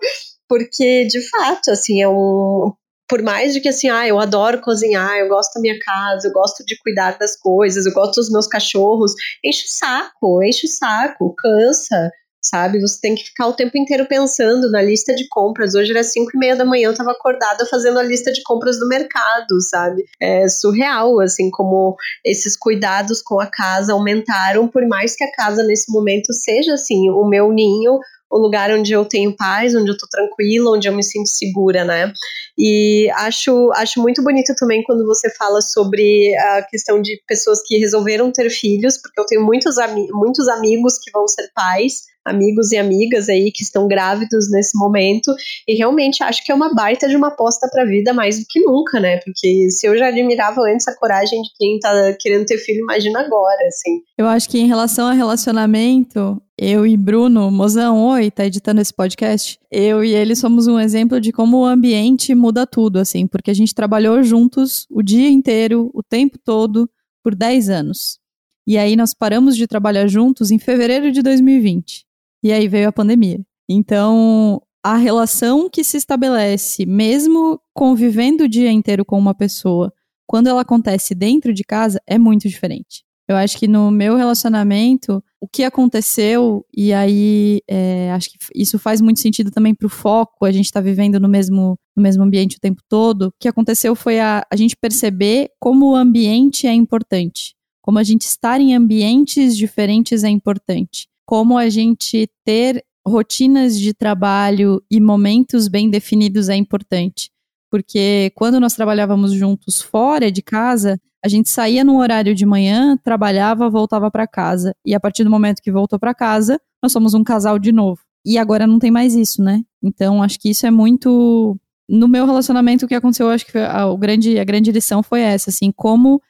[0.51, 2.73] porque de fato, assim, é um
[3.09, 6.33] por mais de que assim, ah, eu adoro cozinhar, eu gosto da minha casa, eu
[6.33, 9.13] gosto de cuidar das coisas, eu gosto dos meus cachorros,
[9.45, 12.81] enche o saco, enche o saco, cansa, sabe?
[12.81, 15.75] Você tem que ficar o tempo inteiro pensando na lista de compras.
[15.75, 18.79] Hoje era cinco e meia da manhã, eu estava acordada fazendo a lista de compras
[18.79, 20.05] do mercado, sabe?
[20.21, 25.63] É surreal, assim, como esses cuidados com a casa aumentaram, por mais que a casa
[25.63, 27.99] nesse momento seja, assim, o meu ninho,
[28.31, 31.85] o lugar onde eu tenho paz, onde eu tô tranquila, onde eu me sinto segura,
[31.85, 32.13] né?
[32.57, 37.77] E acho, acho muito bonito também quando você fala sobre a questão de pessoas que
[37.79, 42.73] resolveram ter filhos, porque eu tenho muitos, ami muitos amigos que vão ser pais amigos
[42.73, 45.33] e amigas aí que estão grávidos nesse momento
[45.67, 48.45] e realmente acho que é uma baita de uma aposta para a vida mais do
[48.49, 49.19] que nunca, né?
[49.19, 53.21] Porque se eu já admirava antes a coragem de quem tá querendo ter filho, imagina
[53.21, 54.01] agora, assim.
[54.19, 58.93] Eu acho que em relação a relacionamento, eu e Bruno, mozão, oi, tá editando esse
[58.93, 59.59] podcast.
[59.71, 63.55] Eu e ele somos um exemplo de como o ambiente muda tudo, assim, porque a
[63.55, 66.89] gente trabalhou juntos o dia inteiro, o tempo todo,
[67.23, 68.19] por 10 anos.
[68.67, 72.10] E aí nós paramos de trabalhar juntos em fevereiro de 2020.
[72.43, 73.41] E aí veio a pandemia.
[73.69, 79.93] Então, a relação que se estabelece, mesmo convivendo o dia inteiro com uma pessoa,
[80.27, 83.05] quando ela acontece dentro de casa, é muito diferente.
[83.29, 88.79] Eu acho que no meu relacionamento, o que aconteceu, e aí é, acho que isso
[88.79, 92.25] faz muito sentido também para o foco, a gente está vivendo no mesmo, no mesmo
[92.25, 93.29] ambiente o tempo todo.
[93.29, 98.03] O que aconteceu foi a, a gente perceber como o ambiente é importante, como a
[98.03, 105.01] gente estar em ambientes diferentes é importante como a gente ter rotinas de trabalho e
[105.01, 107.31] momentos bem definidos é importante.
[107.71, 112.99] Porque quando nós trabalhávamos juntos fora de casa, a gente saía no horário de manhã,
[113.05, 114.75] trabalhava, voltava para casa.
[114.85, 118.01] E a partir do momento que voltou para casa, nós somos um casal de novo.
[118.27, 119.63] E agora não tem mais isso, né?
[119.81, 121.57] Então acho que isso é muito.
[121.89, 125.51] No meu relacionamento, o que aconteceu, acho que a, grande, a grande lição foi essa,
[125.51, 126.21] assim, como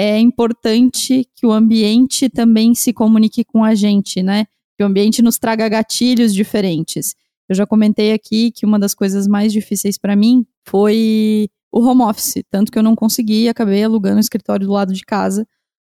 [0.00, 4.44] é importante que o ambiente também se comunique com a gente, né?
[4.76, 7.16] Que o ambiente nos traga gatilhos diferentes.
[7.48, 12.02] Eu já comentei aqui que uma das coisas mais difíceis para mim foi o home
[12.02, 15.44] office, tanto que eu não consegui acabei alugando um escritório do lado de casa,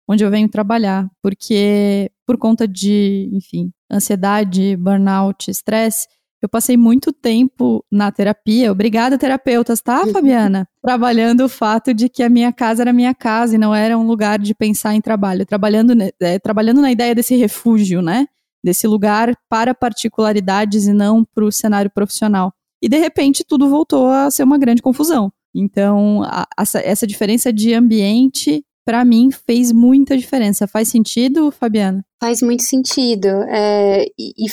[0.09, 6.09] onde eu venho trabalhar, porque por conta de, enfim, ansiedade, burnout, estresse,
[6.43, 8.73] eu passei muito tempo na terapia.
[8.73, 10.67] Obrigada, terapeutas, tá, Fabiana?
[10.83, 14.07] Trabalhando o fato de que a minha casa era minha casa e não era um
[14.07, 15.45] lugar de pensar em trabalho.
[15.45, 18.27] Trabalhando, é, trabalhando na ideia desse refúgio, né?
[18.65, 22.53] Desse lugar para particularidades e não para o cenário profissional.
[22.83, 25.31] E de repente tudo voltou a ser uma grande confusão.
[25.55, 30.67] Então, a, essa, essa diferença de ambiente para mim fez muita diferença.
[30.67, 32.05] Faz sentido, Fabiana?
[32.21, 33.29] Faz muito sentido.
[33.49, 34.51] É, e, e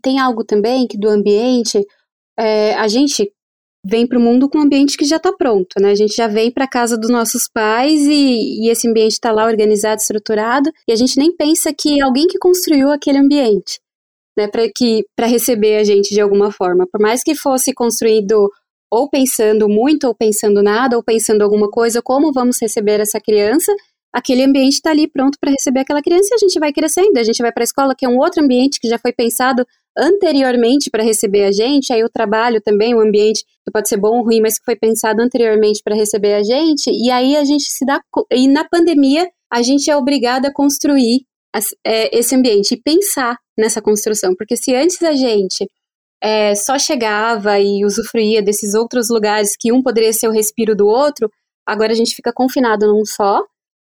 [0.00, 1.84] tem algo também que do ambiente,
[2.38, 3.32] é, a gente
[3.84, 5.90] vem para o mundo com um ambiente que já está pronto, né?
[5.90, 9.46] A gente já vem para casa dos nossos pais e, e esse ambiente está lá
[9.46, 13.80] organizado, estruturado, e a gente nem pensa que alguém que construiu aquele ambiente,
[14.36, 18.50] né, para que para receber a gente de alguma forma, por mais que fosse construído
[18.90, 23.72] ou pensando muito ou pensando nada ou pensando alguma coisa, como vamos receber essa criança?
[24.12, 27.22] Aquele ambiente está ali pronto para receber aquela criança e a gente vai crescendo, a
[27.22, 29.64] gente vai para a escola, que é um outro ambiente que já foi pensado
[29.96, 34.18] anteriormente para receber a gente, aí o trabalho também, o ambiente que pode ser bom
[34.18, 37.64] ou ruim, mas que foi pensado anteriormente para receber a gente, e aí a gente
[37.64, 38.00] se dá.
[38.32, 41.26] E na pandemia, a gente é obrigado a construir
[41.84, 45.68] é, esse ambiente e pensar nessa construção, porque se antes a gente
[46.22, 50.86] é, só chegava e usufruía desses outros lugares que um poderia ser o respiro do
[50.86, 51.30] outro,
[51.66, 53.44] agora a gente fica confinado num só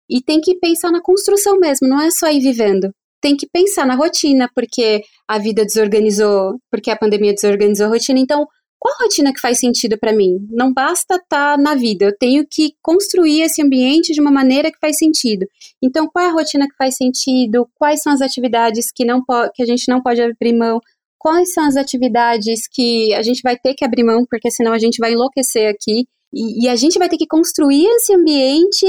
[0.08, 2.90] e tem que pensar na construção mesmo, não é só ir vivendo.
[3.20, 8.20] tem que pensar na rotina, porque a vida desorganizou, porque a pandemia desorganizou a rotina.
[8.20, 8.46] Então,
[8.78, 10.46] qual a rotina que faz sentido para mim?
[10.50, 14.70] Não basta estar tá na vida, eu tenho que construir esse ambiente de uma maneira
[14.70, 15.46] que faz sentido.
[15.82, 17.68] Então, qual é a rotina que faz sentido?
[17.74, 19.22] Quais são as atividades que, não
[19.54, 20.78] que a gente não pode abrir mão?
[21.18, 24.78] Quais são as atividades que a gente vai ter que abrir mão, porque senão a
[24.78, 26.06] gente vai enlouquecer aqui?
[26.32, 28.86] E, e a gente vai ter que construir esse ambiente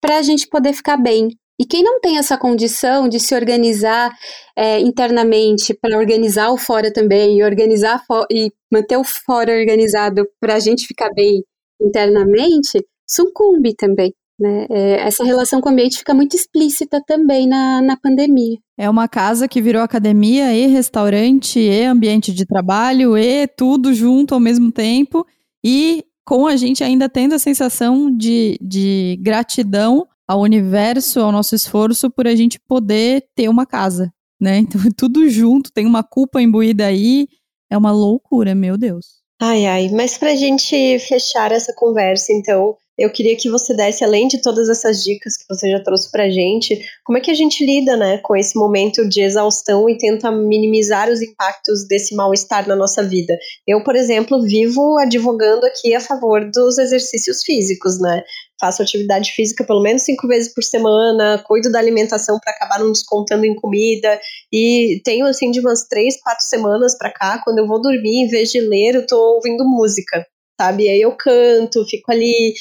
[0.00, 1.28] para a gente poder ficar bem.
[1.60, 4.10] E quem não tem essa condição de se organizar
[4.56, 10.54] é, internamente para organizar o fora também, e organizar e manter o fora organizado para
[10.54, 11.44] a gente ficar bem
[11.80, 14.14] internamente, sucumbe também.
[14.40, 14.66] Né?
[14.70, 18.56] É, essa relação com o ambiente fica muito explícita também na, na pandemia.
[18.78, 24.32] É uma casa que virou academia e restaurante e ambiente de trabalho e tudo junto
[24.32, 25.26] ao mesmo tempo.
[25.62, 31.56] E com a gente ainda tendo a sensação de, de gratidão ao universo, ao nosso
[31.56, 34.58] esforço por a gente poder ter uma casa, né?
[34.62, 37.26] Então, tudo junto, tem uma culpa imbuída aí,
[37.68, 39.06] é uma loucura, meu Deus.
[39.42, 44.28] Ai, ai, mas pra gente fechar essa conversa, então, eu queria que você desse, além
[44.28, 47.64] de todas essas dicas que você já trouxe pra gente, como é que a gente
[47.64, 52.76] lida, né, com esse momento de exaustão e tenta minimizar os impactos desse mal-estar na
[52.76, 53.38] nossa vida?
[53.66, 58.22] Eu, por exemplo, vivo advogando aqui a favor dos exercícios físicos, né?
[58.60, 62.92] Faço atividade física pelo menos cinco vezes por semana, cuido da alimentação para acabar não
[62.92, 64.20] descontando em comida
[64.52, 68.28] e tenho assim de umas três, quatro semanas para cá, quando eu vou dormir, em
[68.28, 70.26] vez de ler, eu tô ouvindo música
[70.60, 70.90] sabe?
[70.90, 72.52] Aí eu canto, fico ali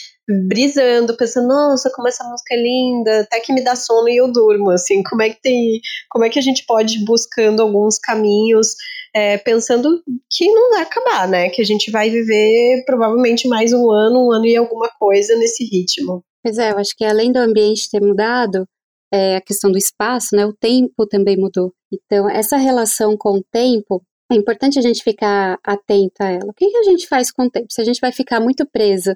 [0.47, 4.31] brisando, pensando, nossa, como essa música é linda, até que me dá sono e eu
[4.31, 7.97] durmo, assim, como é que tem, como é que a gente pode ir buscando alguns
[7.97, 8.75] caminhos,
[9.13, 13.89] é, pensando que não vai acabar, né, que a gente vai viver provavelmente mais um
[13.89, 16.23] ano, um ano e alguma coisa nesse ritmo.
[16.43, 18.65] Pois é, eu acho que além do ambiente ter mudado,
[19.11, 21.73] é, a questão do espaço, né, o tempo também mudou.
[21.91, 26.45] Então, essa relação com o tempo, é importante a gente ficar atento a ela.
[26.45, 27.65] O que, que a gente faz com o tempo?
[27.71, 29.11] Se a gente vai ficar muito preso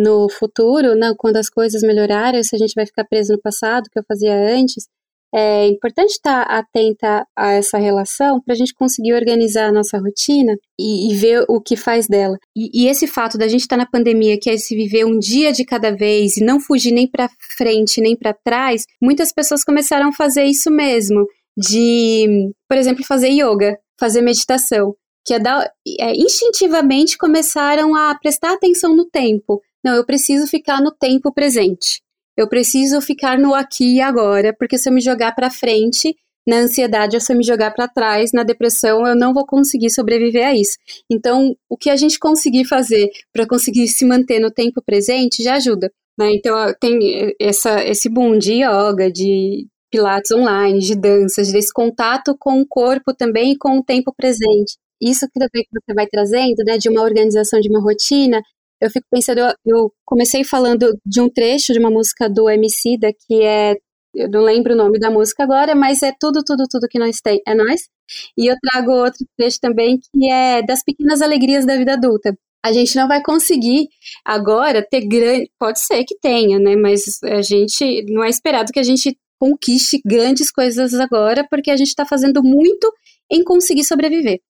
[0.00, 3.88] no futuro, não, quando as coisas melhorarem, se a gente vai ficar preso no passado,
[3.90, 4.86] que eu fazia antes,
[5.32, 10.56] é importante estar atenta a essa relação para a gente conseguir organizar a nossa rotina
[10.78, 12.36] e, e ver o que faz dela.
[12.56, 15.18] E, e, esse fato da gente estar tá na pandemia, que é se viver um
[15.18, 19.62] dia de cada vez e não fugir nem para frente nem para trás, muitas pessoas
[19.62, 21.24] começaram a fazer isso mesmo,
[21.56, 28.54] de, por exemplo, fazer yoga, fazer meditação, que é, dar, é instintivamente começaram a prestar
[28.54, 29.60] atenção no tempo.
[29.84, 32.02] Não, eu preciso ficar no tempo presente.
[32.36, 36.14] Eu preciso ficar no aqui e agora, porque se eu me jogar para frente,
[36.46, 39.90] na ansiedade, ou se eu me jogar para trás, na depressão, eu não vou conseguir
[39.90, 40.76] sobreviver a isso.
[41.10, 45.54] Então, o que a gente conseguir fazer para conseguir se manter no tempo presente já
[45.54, 45.90] ajuda.
[46.18, 46.32] Né?
[46.34, 52.60] Então, tem essa, esse boom de yoga, de pilates online, de danças, desse contato com
[52.60, 54.76] o corpo também e com o tempo presente.
[55.00, 58.40] Isso que também que você vai trazendo, né, de uma organização, de uma rotina,
[58.80, 62.96] eu fico pensando, eu, eu, comecei falando de um trecho de uma música do MC
[62.98, 63.76] da que é,
[64.14, 67.20] eu não lembro o nome da música agora, mas é tudo, tudo, tudo que nós
[67.20, 67.88] tem, é nós.
[68.36, 72.36] E eu trago outro trecho também que é das pequenas alegrias da vida adulta.
[72.62, 73.88] A gente não vai conseguir
[74.24, 78.80] agora ter grande, pode ser que tenha, né, mas a gente não é esperado que
[78.80, 82.92] a gente conquiste grandes coisas agora, porque a gente está fazendo muito
[83.30, 84.40] em conseguir sobreviver.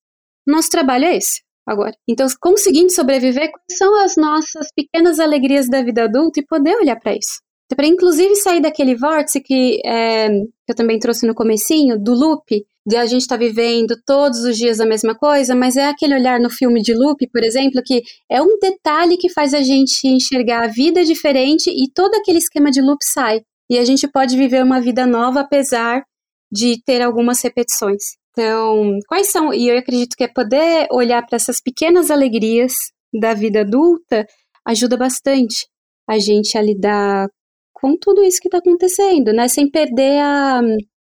[0.46, 1.94] Nosso trabalho é esse agora.
[2.08, 6.98] Então, conseguindo sobreviver, quais são as nossas pequenas alegrias da vida adulta e poder olhar
[6.98, 7.40] para isso.
[7.74, 12.44] Para inclusive sair daquele vórtice que, é, que eu também trouxe no comecinho, do loop,
[12.86, 16.14] de a gente estar tá vivendo todos os dias a mesma coisa, mas é aquele
[16.14, 20.06] olhar no filme de loop, por exemplo, que é um detalhe que faz a gente
[20.08, 23.42] enxergar a vida diferente e todo aquele esquema de loop sai.
[23.70, 26.02] E a gente pode viver uma vida nova apesar
[26.50, 28.19] de ter algumas repetições.
[28.40, 29.52] Então, quais são?
[29.52, 32.72] E eu acredito que é poder olhar para essas pequenas alegrias
[33.12, 34.26] da vida adulta
[34.66, 35.66] ajuda bastante
[36.08, 37.28] a gente a lidar
[37.74, 39.46] com tudo isso que está acontecendo, né?
[39.46, 40.62] Sem perder a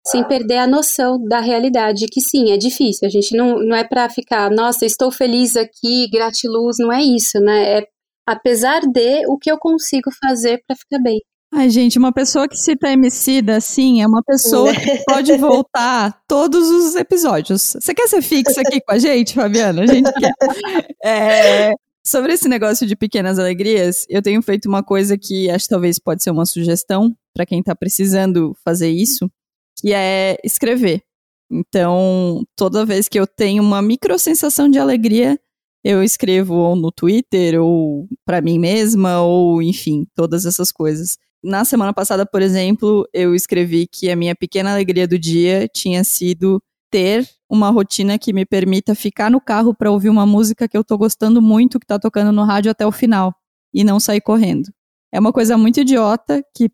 [0.08, 3.08] sem perder a noção da realidade, que sim, é difícil.
[3.08, 7.40] A gente não, não é para ficar, nossa, estou feliz aqui, gratiluz, não é isso,
[7.40, 7.80] né?
[7.80, 7.88] É
[8.28, 11.20] apesar de o que eu consigo fazer para ficar bem.
[11.58, 16.70] Ai, gente, uma pessoa que cita Emicida, assim, é uma pessoa que pode voltar todos
[16.70, 17.78] os episódios.
[17.80, 19.84] Você quer ser fixa aqui com a gente, Fabiana?
[19.84, 20.34] A gente quer.
[21.02, 21.72] É,
[22.06, 25.98] sobre esse negócio de pequenas alegrias, eu tenho feito uma coisa que acho que talvez
[25.98, 29.32] pode ser uma sugestão para quem está precisando fazer isso,
[29.80, 31.04] que é escrever.
[31.50, 35.40] Então, toda vez que eu tenho uma micro sensação de alegria,
[35.86, 41.18] eu escrevo ou no Twitter, ou para mim mesma, ou enfim, todas essas coisas.
[41.46, 46.04] Na semana passada, por exemplo, eu escrevi que a minha pequena alegria do dia tinha
[46.04, 50.76] sido ter uma rotina que me permita ficar no carro para ouvir uma música que
[50.76, 53.34] eu tô gostando muito, que tá tocando no rádio até o final,
[53.72, 54.72] e não sair correndo.
[55.14, 56.70] É uma coisa muito idiota que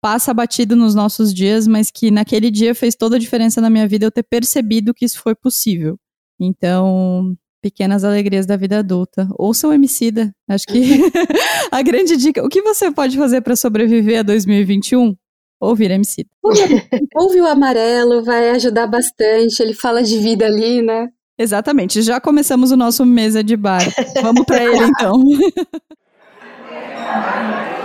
[0.00, 3.86] passa batido nos nossos dias, mas que naquele dia fez toda a diferença na minha
[3.86, 5.98] vida eu ter percebido que isso foi possível.
[6.40, 9.26] Então, pequenas alegrias da vida adulta.
[9.38, 10.30] Ouça o Emicida.
[10.46, 10.76] Acho que
[11.72, 12.44] a grande dica.
[12.44, 15.16] O que você pode fazer para sobreviver a 2021?
[15.58, 16.28] Ouvir Emicida.
[17.16, 19.62] Ouve o amarelo, vai ajudar bastante.
[19.62, 21.08] Ele fala de vida ali, né?
[21.38, 22.02] Exatamente.
[22.02, 23.80] Já começamos o nosso mesa de bar.
[24.20, 25.14] Vamos para ele então.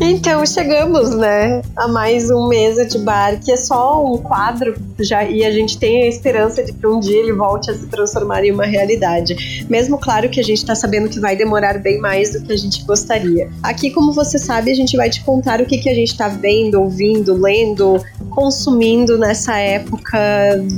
[0.00, 5.24] Então chegamos, né, a mais um mesa de bar, que é só um quadro já
[5.24, 8.44] e a gente tem a esperança de que um dia ele volte a se transformar
[8.44, 9.66] em uma realidade.
[9.68, 12.56] Mesmo claro que a gente está sabendo que vai demorar bem mais do que a
[12.56, 13.50] gente gostaria.
[13.62, 16.28] Aqui, como você sabe, a gente vai te contar o que, que a gente está
[16.28, 20.18] vendo, ouvindo, lendo, consumindo nessa época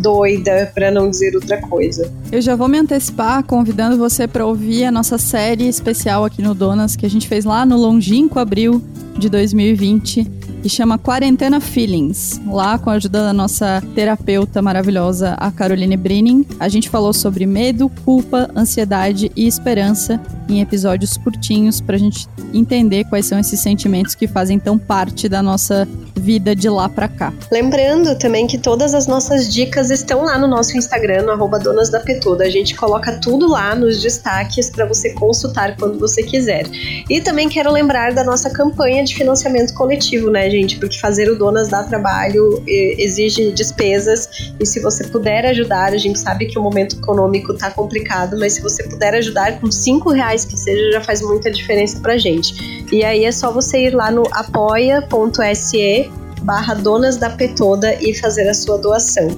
[0.01, 2.11] doida, para não dizer outra coisa.
[2.33, 6.55] Eu já vou me antecipar convidando você para ouvir a nossa série especial aqui no
[6.55, 8.83] Donas que a gente fez lá no longínquo abril
[9.19, 10.27] de 2020
[10.65, 12.41] e chama Quarentena Feelings.
[12.47, 17.45] Lá, com a ajuda da nossa terapeuta maravilhosa, a Caroline Brinning, a gente falou sobre
[17.45, 23.61] medo, culpa, ansiedade e esperança em episódios curtinhos para a gente entender quais são esses
[23.61, 25.87] sentimentos que fazem tão parte da nossa
[26.17, 27.33] vida de lá para cá.
[27.51, 32.01] Lembrando também que todas as nossas dicas estão lá no nosso Instagram, no Donas da
[32.01, 32.45] Petuda.
[32.45, 36.67] A gente coloca tudo lá nos destaques para você consultar quando você quiser.
[37.11, 40.79] E também quero lembrar da nossa campanha de financiamento coletivo, né, gente?
[40.79, 44.29] Porque fazer o Donas dá trabalho, exige despesas.
[44.59, 48.55] E se você puder ajudar, a gente sabe que o momento econômico tá complicado, mas
[48.55, 52.55] se você puder ajudar com cinco reais que seja, já faz muita diferença pra gente.
[52.93, 56.11] E aí é só você ir lá no apoia.se
[56.45, 59.29] barra Donas da Petoda e fazer a sua doação.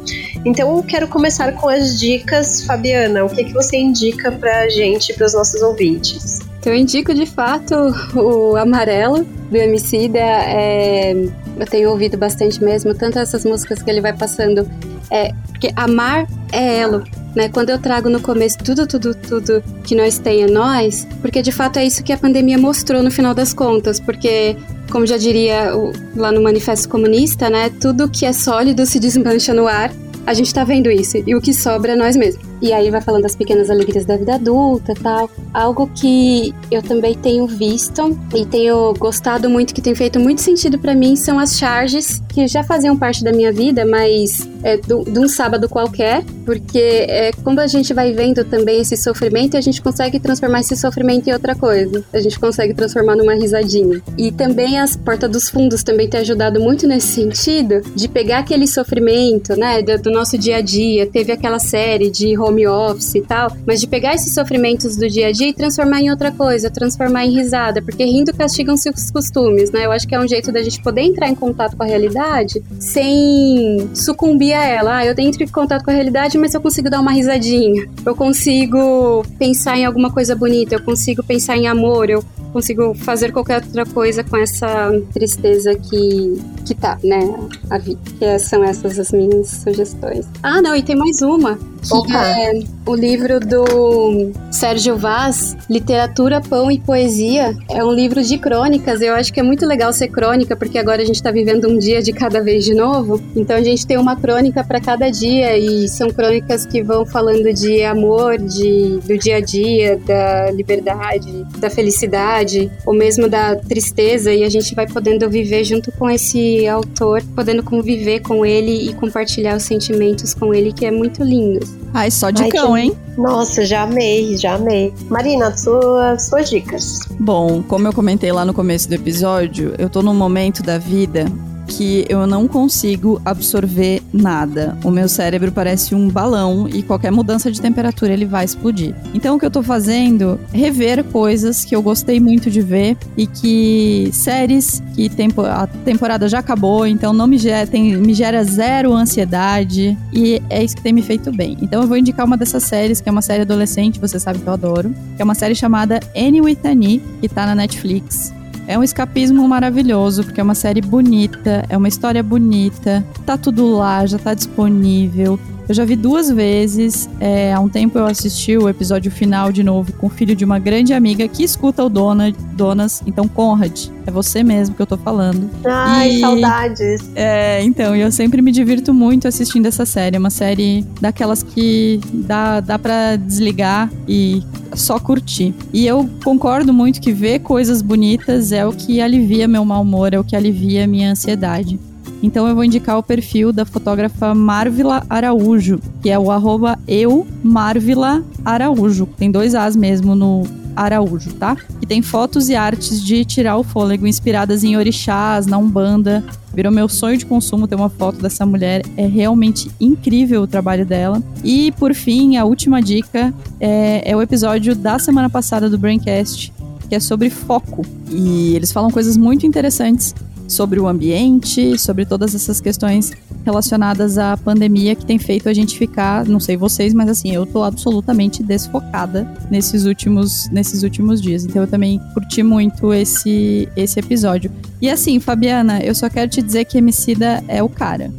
[0.45, 3.25] Então eu quero começar com as dicas, Fabiana.
[3.25, 6.41] O que, que você indica pra gente, para os nossos ouvintes?
[6.59, 7.75] Então eu indico de fato
[8.17, 10.19] o Amarelo do Emicida.
[10.19, 14.69] É, eu tenho ouvido bastante mesmo, tanto essas músicas que ele vai passando.
[15.11, 17.05] É, porque amar é elo.
[17.35, 21.43] Né, quando eu trago no começo tudo, tudo, tudo que nós tem é nós, porque
[21.43, 24.57] de fato é isso que a pandemia mostrou no final das contas, porque
[24.91, 29.53] como já diria o, lá no Manifesto Comunista, né, tudo que é sólido se desmancha
[29.53, 29.93] no ar.
[30.27, 32.46] A gente tá vendo isso, e o que sobra é nós mesmos.
[32.61, 35.31] E aí vai falando das pequenas alegrias da vida adulta tal.
[35.53, 40.79] Algo que eu também tenho visto e tenho gostado muito, que tem feito muito sentido
[40.79, 45.19] para mim, são as charges que já faziam parte da minha vida, mas é, de
[45.19, 49.81] um sábado qualquer, porque é, como a gente vai vendo também esse sofrimento, a gente
[49.81, 52.05] consegue transformar esse sofrimento em outra coisa.
[52.13, 54.03] A gente consegue transformar numa risadinha.
[54.19, 58.67] E também as portas dos fundos também tem ajudado muito nesse sentido, de pegar aquele
[58.67, 61.07] sofrimento, né, do, do nosso dia a dia.
[61.07, 65.29] Teve aquela série de home office e tal, mas de pegar esses sofrimentos do dia
[65.29, 69.71] a dia e transformar em outra coisa, transformar em risada, porque rindo castigam-se os costumes,
[69.71, 69.87] né?
[69.87, 72.63] Eu acho que é um jeito da gente poder entrar em contato com a realidade
[72.79, 74.99] sem sucumbir a ela.
[74.99, 78.15] Ah, eu entro em contato com a realidade, mas eu consigo dar uma risadinha, eu
[78.15, 82.25] consigo pensar em alguma coisa bonita, eu consigo pensar em amor, eu
[82.57, 87.21] consigo fazer qualquer outra coisa com essa tristeza que, que tá, né?
[87.69, 88.01] A vida.
[88.19, 90.27] Que são essas as minhas sugestões.
[90.43, 91.59] Ah, não, e tem mais uma.
[91.87, 92.27] Que Opa.
[92.27, 97.55] é o livro do Sérgio Vaz, Literatura, Pão e Poesia.
[97.71, 99.01] É um livro de crônicas.
[99.01, 101.79] Eu acho que é muito legal ser crônica, porque agora a gente tá vivendo um
[101.79, 103.21] dia de cada vez de novo.
[103.37, 107.53] Então a gente tem uma crônica para cada dia e são crônicas que vão falando
[107.53, 112.46] de amor, de, do dia a dia, da liberdade, da felicidade,
[112.85, 114.33] ou mesmo da tristeza.
[114.33, 118.95] E a gente vai podendo viver junto com esse autor, podendo conviver com ele e
[118.95, 121.61] compartilhar os sentimentos com ele, que é muito lindo.
[121.93, 122.81] Ai, só de Ai, cão, que...
[122.81, 122.93] hein?
[123.17, 124.93] Nossa, já amei, já amei.
[125.09, 127.01] Marina, suas, suas dicas.
[127.19, 131.27] Bom, como eu comentei lá no começo do episódio, eu tô num momento da vida
[131.67, 134.77] que eu não consigo absorver nada.
[134.85, 138.95] O meu cérebro parece um balão e qualquer mudança de temperatura ele vai explodir.
[139.15, 143.27] Então o que eu tô fazendo rever coisas que eu gostei muito de ver e
[143.27, 148.43] que séries que tempo, a temporada já acabou, então não me gera, tem, me gera
[148.45, 151.57] zero ansiedade e é isso que tem me feito bem.
[151.61, 154.47] Então eu vou indicar uma dessas séries, que é uma série adolescente, você sabe que
[154.47, 158.36] eu adoro, que é uma série chamada Annie with Annie, que tá na Netflix.
[158.69, 163.77] É um escapismo maravilhoso, porque é uma série bonita, é uma história bonita, tá tudo
[163.77, 165.39] lá, já tá disponível.
[165.69, 167.09] Eu já vi duas vezes.
[167.21, 170.45] É, há um tempo eu assisti o episódio final de novo com o filho de
[170.45, 173.03] uma grande amiga que escuta o Dona, Donas.
[173.07, 175.51] Então, Conrad, é você mesmo que eu tô falando.
[175.65, 177.11] Ai, e, saudades.
[177.15, 180.17] É, então, eu sempre me divirto muito assistindo essa série.
[180.17, 184.43] É uma série daquelas que dá, dá pra desligar e
[184.75, 185.55] só curtir.
[185.73, 190.15] E eu concordo muito que ver coisas bonitas é o que alivia meu mau humor,
[190.15, 191.79] é o que alivia minha ansiedade.
[192.23, 197.27] Então eu vou indicar o perfil da fotógrafa Marvila Araújo, que é o arroba eu
[197.43, 199.07] Marvila Araújo.
[199.17, 200.45] Tem dois As mesmo no
[200.77, 201.57] Araújo, tá?
[201.81, 206.23] Que tem fotos e artes de tirar o fôlego inspiradas em orixás, na Umbanda.
[206.55, 208.83] Virou meu sonho de consumo ter uma foto dessa mulher.
[208.97, 211.23] É realmente incrível o trabalho dela.
[211.43, 216.53] E por fim, a última dica é, é o episódio da semana passada do Braincast,
[216.89, 217.85] que é sobre foco.
[218.11, 220.15] E eles falam coisas muito interessantes
[220.49, 223.13] sobre o ambiente, sobre todas essas questões
[223.45, 227.47] relacionadas à pandemia que tem feito a gente ficar, não sei vocês, mas assim, eu
[227.47, 231.45] tô absolutamente desfocada nesses últimos, nesses últimos dias.
[231.45, 234.51] Então eu também curti muito esse, esse episódio.
[234.81, 238.11] E assim, Fabiana, eu só quero te dizer que Emicida é o cara.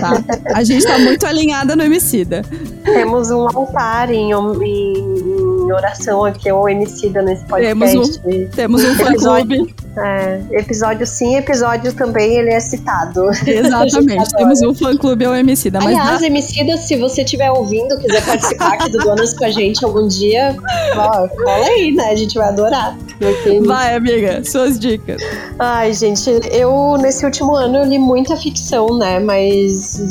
[0.00, 0.22] Tá?
[0.54, 2.42] A gente tá muito alinhada no Emicida.
[2.84, 7.78] Temos um altar em, em em oração aqui ao Emicida nesse podcast.
[7.78, 9.74] Temos um, temos um fã-clube.
[9.98, 13.30] É, episódio sim, episódio também ele é citado.
[13.46, 15.80] Exatamente, temos um fã-clube ao Emicida.
[15.80, 16.26] Mas Aliás, na...
[16.26, 20.56] Emicida, se você estiver ouvindo, quiser participar aqui do Donas com a gente algum dia,
[20.96, 22.10] ó, cola aí, né?
[22.10, 22.96] A gente vai adorar.
[23.64, 25.22] Vai, amiga, suas dicas.
[25.58, 29.18] Ai, gente, eu nesse último ano eu li muita ficção, né?
[29.18, 29.45] Mas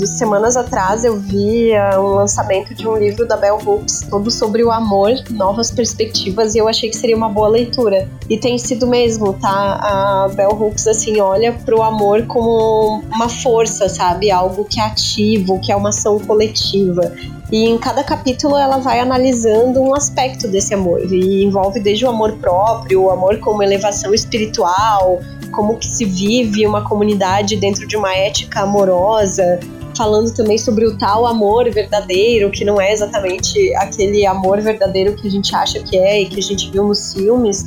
[0.06, 4.64] semanas atrás eu vi uh, um lançamento de um livro da Bell Hooks, todo sobre
[4.64, 8.10] o amor novas perspectivas e eu achei que seria uma boa leitura.
[8.30, 9.48] E tem sido mesmo, tá?
[9.50, 14.32] A Bell Hooks, assim, olha pro amor como uma força, sabe?
[14.32, 17.14] Algo que é ativo, que é uma ação coletiva.
[17.52, 21.02] E em cada capítulo ela vai analisando um aspecto desse amor.
[21.12, 25.20] E envolve desde o amor próprio, o amor como elevação espiritual,
[25.56, 29.60] como que se vive uma comunidade dentro de uma ética amorosa,
[29.96, 35.28] falando também sobre o tal amor verdadeiro, que não é exatamente aquele amor verdadeiro que
[35.28, 37.66] a gente acha que é e que a gente viu nos filmes.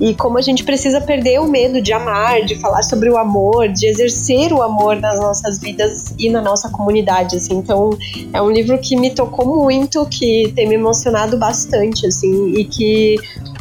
[0.00, 3.68] E como a gente precisa perder o medo de amar, de falar sobre o amor,
[3.68, 7.56] de exercer o amor nas nossas vidas e na nossa comunidade, assim.
[7.56, 7.90] Então,
[8.32, 13.16] é um livro que me tocou muito, que tem me emocionado bastante, assim, e que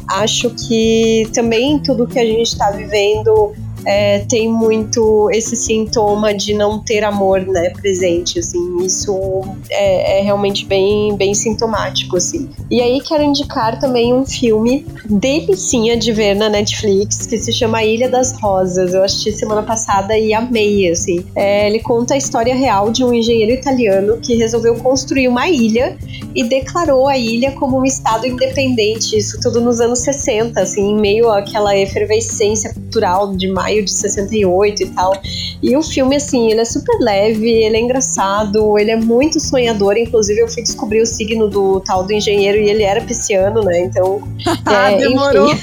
[0.07, 3.53] acho que também tudo que a gente está vivendo
[3.85, 10.21] é, tem muito esse sintoma de não ter amor, né, presente, assim, isso é, é,
[10.21, 12.49] realmente bem, bem sintomático, assim.
[12.69, 17.83] E aí quero indicar também um filme delicinha de ver na Netflix, que se chama
[17.83, 21.25] Ilha das Rosas, eu assisti semana passada e amei, assim.
[21.35, 25.97] É, ele conta a história real de um engenheiro italiano que resolveu construir uma ilha
[26.35, 30.95] e declarou a ilha como um estado independente, isso tudo nos anos 60, assim, em
[30.95, 35.13] meio àquela efervescência cultural de maio de 68 e tal.
[35.61, 39.97] E o filme, assim, ele é super leve, ele é engraçado, ele é muito sonhador.
[39.97, 43.81] Inclusive, eu fui descobrir o signo do tal do engenheiro e ele era pisciano, né?
[43.81, 44.21] Então.
[44.67, 45.49] é, Demorou!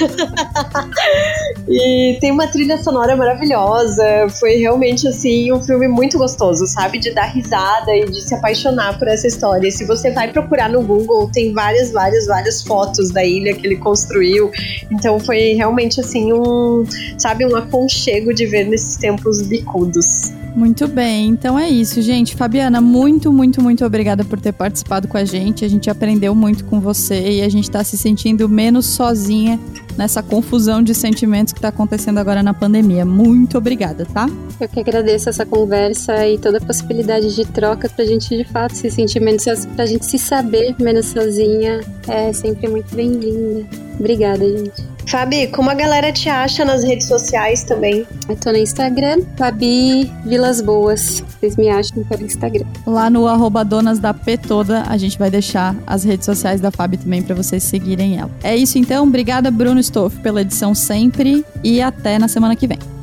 [1.69, 4.29] e tem uma trilha sonora maravilhosa.
[4.39, 6.99] Foi realmente, assim, um filme muito gostoso, sabe?
[6.99, 9.67] De dar risada e de se apaixonar por essa história.
[9.67, 13.67] E se você vai procurar no Google, tem várias, várias, várias fotos da ilha que
[13.67, 14.51] ele construiu.
[14.91, 16.85] Então foi realmente, assim, um,
[17.19, 20.33] sabe, um aconchego de ver nesses tempos bicudos.
[20.57, 22.35] Muito bem, então é isso, gente.
[22.35, 25.67] Fabiana, muito, muito, muito obrigada por ter participado com a gente.
[25.67, 29.61] A gente aprendeu muito com você e a gente está se sentindo menos sozinha
[29.99, 33.05] nessa confusão de sentimentos que está acontecendo agora na pandemia.
[33.05, 34.31] Muito obrigada, tá?
[34.59, 38.45] Eu que agradeço essa conversa e toda a possibilidade de troca para a gente de
[38.45, 39.45] fato se sentir menos,
[39.75, 41.81] para a gente se saber menos sozinha.
[42.09, 43.86] É sempre muito bem-vinda.
[43.99, 44.85] Obrigada, gente.
[45.07, 48.07] Fabi, como a galera te acha nas redes sociais também?
[48.29, 51.23] Eu tô no Instagram, Fabi Vilas Boas.
[51.39, 52.67] Vocês me acham pelo Instagram.
[52.85, 56.73] Lá no arroba Donas da P toda, a gente vai deixar as redes sociais da
[56.73, 58.31] Fabi também para vocês seguirem ela.
[58.43, 62.96] É isso então, obrigada Bruno Stoff pela edição sempre e até na semana que vem.